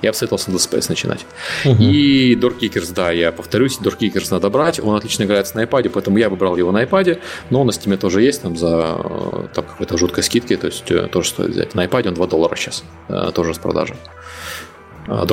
[0.03, 1.27] Я бы советовал с Endless Space начинать.
[1.65, 1.83] Угу.
[1.83, 4.81] И Kickers, да, я повторюсь, Kickers надо брать.
[4.81, 7.21] Он отлично играется на iPad, поэтому я выбрал его на iPad.
[7.51, 11.09] Но он на Steam тоже есть, там за там какой-то жуткой скидки, то есть э,
[11.09, 11.75] тоже стоит взять.
[11.75, 13.97] На iPad он 2 доллара сейчас, э, тоже с продажи.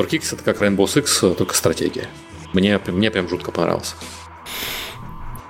[0.06, 2.08] Kickers это как Rainbow Six, только стратегия.
[2.52, 3.94] Мне, мне прям жутко понравился.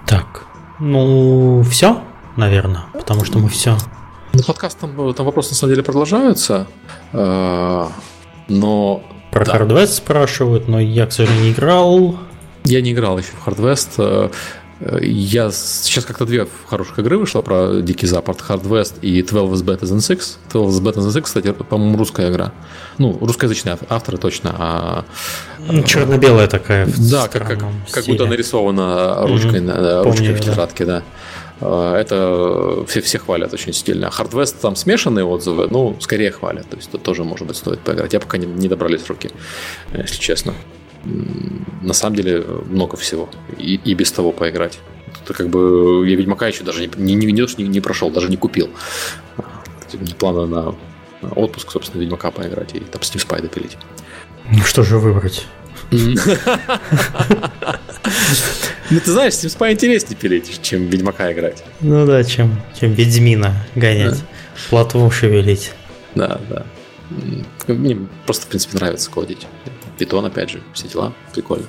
[0.07, 0.45] Так,
[0.79, 2.03] ну все,
[2.37, 3.77] наверное, потому что мы все.
[4.33, 6.67] Ну, подкаст там, там вопросы на самом деле продолжаются,
[7.13, 7.87] э,
[8.49, 9.03] но...
[9.31, 9.57] Про да.
[9.57, 12.17] Hard West спрашивают, но я, к сожалению, не играл.
[12.65, 14.33] Я не играл еще в Hard West.
[14.81, 19.67] Я сейчас как-то две хороших игры вышло про Дикий Запад, Hard West и 12 is
[19.67, 20.37] Better Than Six.
[20.53, 22.53] 12 is Better Than Six, кстати, по-моему, русская игра.
[22.99, 25.05] Ну, русскоязычные авторы точно, а...
[25.69, 26.89] Ну, черно-белая такая.
[27.11, 30.05] Да, как, как, как будто нарисована ручкой, mm-hmm.
[30.05, 31.03] ручкой Помню, в тетрадке, да.
[31.61, 31.99] да.
[31.99, 34.07] Это все, все хвалят очень сильно.
[34.07, 36.69] Hard West там смешанные отзывы, ну, скорее хвалят.
[36.71, 38.13] То есть тут тоже, может быть, стоит поиграть.
[38.13, 39.33] Я пока не, не добрались руки,
[39.93, 40.55] если честно
[41.05, 43.29] на самом деле много всего.
[43.57, 44.79] И, и без того поиграть.
[45.25, 48.71] Это как бы я Ведьмака еще даже не, не, не, не, прошел, даже не купил.
[49.93, 50.75] Не плана на
[51.35, 53.77] отпуск, собственно, Ведьмака поиграть и там Steam Spy допилить.
[54.51, 55.47] Ну что же выбрать?
[58.91, 61.63] Ну, ты знаешь, Spy интереснее пилить, чем Ведьмака играть.
[61.81, 64.25] Ну да, чем, чем Ведьмина гонять.
[64.71, 65.73] Платву шевелить.
[66.15, 66.65] Да, да.
[67.67, 69.47] Мне просто, в принципе, нравится кодить.
[69.99, 71.67] Питон, опять же, все дела, прикольно.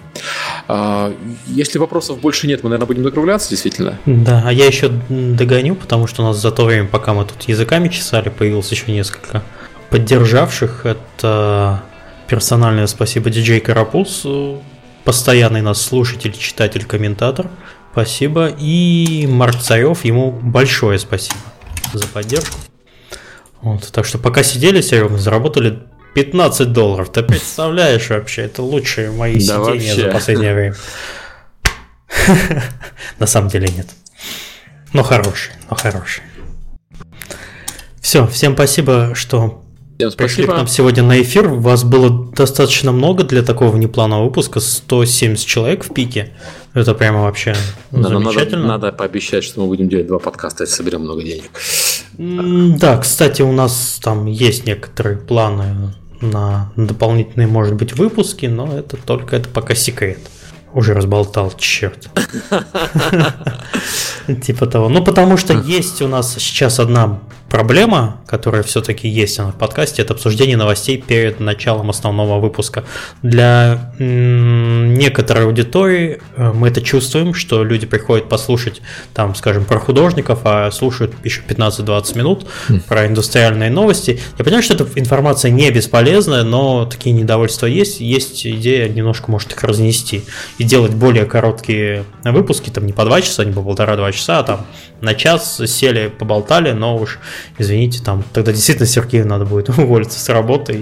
[0.68, 1.14] А,
[1.48, 4.00] если вопросов больше нет, мы, наверное, будем закругляться, действительно.
[4.06, 7.44] Да, а я еще догоню, потому что у нас за то время, пока мы тут
[7.44, 9.44] языками чесали, появилось еще несколько
[9.90, 10.86] поддержавших.
[10.86, 11.84] Это
[12.28, 14.26] персональное спасибо диджей Карапулс,
[15.04, 17.50] постоянный нас слушатель, читатель, комментатор.
[17.92, 18.54] Спасибо.
[18.60, 21.40] И Марк Царев, ему большое спасибо
[21.94, 22.58] за поддержку.
[23.62, 25.80] Вот, так что пока сидели, Серега, заработали
[26.14, 27.12] 15 долларов.
[27.12, 28.44] Ты представляешь вообще?
[28.44, 29.96] Это лучшие мои да сидения вообще.
[29.96, 30.76] за последнее время.
[33.20, 33.88] На самом деле нет.
[34.94, 36.24] Но хорошие, но хорошие.
[38.02, 39.64] Все, всем спасибо, что
[40.00, 41.48] Всем пришли к нам сегодня на эфир.
[41.48, 44.62] Вас было достаточно много для такого непланового выпуска.
[44.62, 46.34] 170 человек в пике.
[46.74, 47.56] Это прямо вообще
[47.92, 48.68] да, замечательно.
[48.68, 51.52] Надо, надо пообещать, что мы будем делать два подкаста, если соберем много денег.
[52.20, 58.98] Да, кстати, у нас там есть некоторые планы на дополнительные, может быть, выпуски, но это
[58.98, 60.20] только это пока секрет.
[60.74, 62.10] Уже разболтал, черт.
[64.44, 64.90] Типа того.
[64.90, 70.14] Ну, потому что есть у нас сейчас одна проблема, которая все-таки есть в подкасте, это
[70.14, 72.84] обсуждение новостей перед началом основного выпуска.
[73.22, 78.82] Для некоторой аудитории э, мы это чувствуем, что люди приходят послушать,
[79.14, 82.82] там, скажем, про художников, а слушают еще 15-20 минут mm.
[82.88, 84.20] про индустриальные новости.
[84.38, 88.00] Я понимаю, что эта информация не бесполезная, но такие недовольства есть.
[88.00, 90.24] Есть идея немножко, может, их разнести
[90.58, 94.44] и делать более короткие выпуски, там не по 2 часа, не по полтора-два часа, а
[94.44, 94.66] там
[95.02, 97.20] на час сели, поболтали, но уж,
[97.58, 100.82] извините, там тогда действительно Сергею надо будет уволиться с работы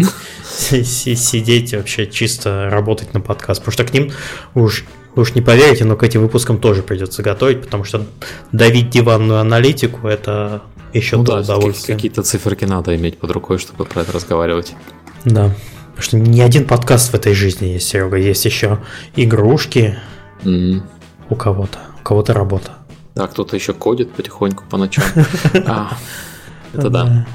[0.72, 4.12] и сидеть вообще чисто работать на подкаст, потому что к ним
[4.56, 4.86] уж
[5.16, 8.06] вы уж не поверите, но к этим выпускам тоже придется готовить, потому что
[8.52, 10.62] давить диванную аналитику это
[10.94, 11.96] еще ну, то да, удовольствие.
[11.96, 14.76] Какие-то циферки надо иметь под рукой, чтобы про это разговаривать.
[15.26, 15.56] Да.
[15.90, 18.18] Потому что не один подкаст в этой жизни есть, Серега.
[18.18, 18.80] Есть еще
[19.16, 19.98] игрушки
[20.44, 20.82] mm-hmm.
[21.30, 21.80] у кого-то.
[22.00, 22.74] У кого-то работа.
[23.16, 25.04] Да, кто-то еще кодит потихоньку по ночам.
[26.78, 27.28] А, это да.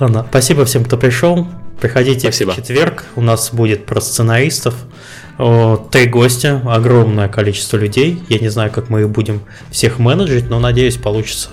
[0.00, 1.46] Ладно, спасибо всем, кто пришел.
[1.80, 2.52] Приходите Спасибо.
[2.52, 3.04] в четверг.
[3.16, 4.74] У нас будет про сценаристов.
[5.90, 8.22] Три гостя, огромное количество людей.
[8.28, 11.48] Я не знаю, как мы их будем всех менеджить, но надеюсь, получится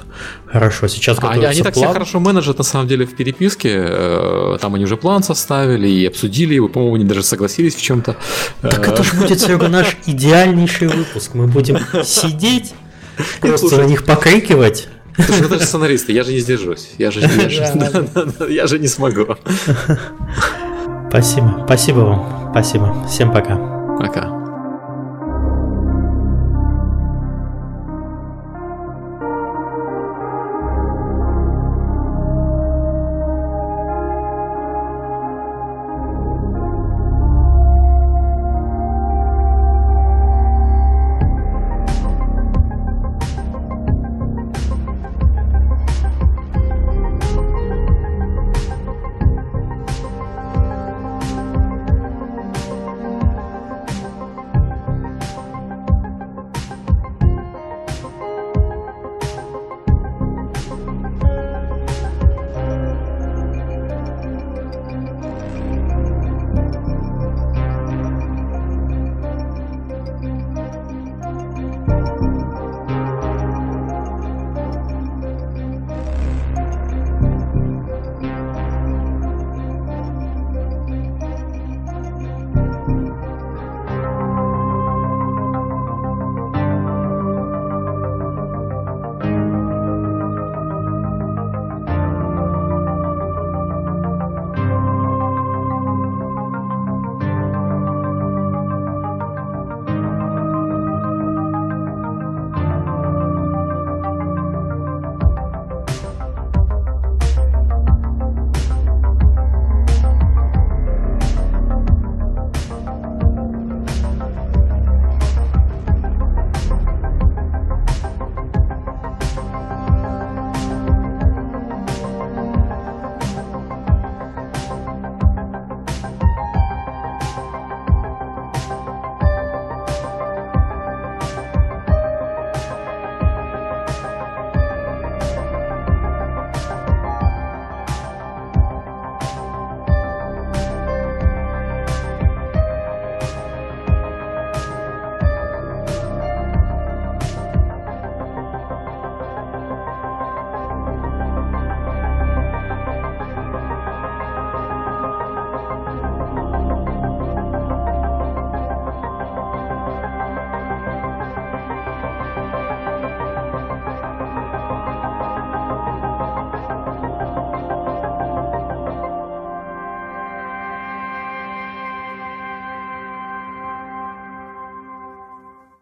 [0.45, 0.89] хорошо.
[0.89, 3.77] Сейчас они, они так себя хорошо менеджат, на самом деле, в переписке.
[3.77, 6.67] Э, там они уже план составили и обсудили его.
[6.67, 8.17] По-моему, они даже согласились в чем-то.
[8.61, 11.33] Так это же будет, Серега, наш идеальнейший выпуск.
[11.33, 12.73] Мы будем сидеть,
[13.39, 14.89] просто на них покрикивать.
[15.17, 16.89] Слушай, это же сценаристы, я же не сдержусь.
[16.97, 18.07] Я же, я же,
[18.49, 19.35] я же не смогу.
[21.09, 21.63] Спасибо.
[21.65, 22.49] Спасибо вам.
[22.51, 23.05] Спасибо.
[23.07, 23.55] Всем пока.
[23.99, 24.36] Пока.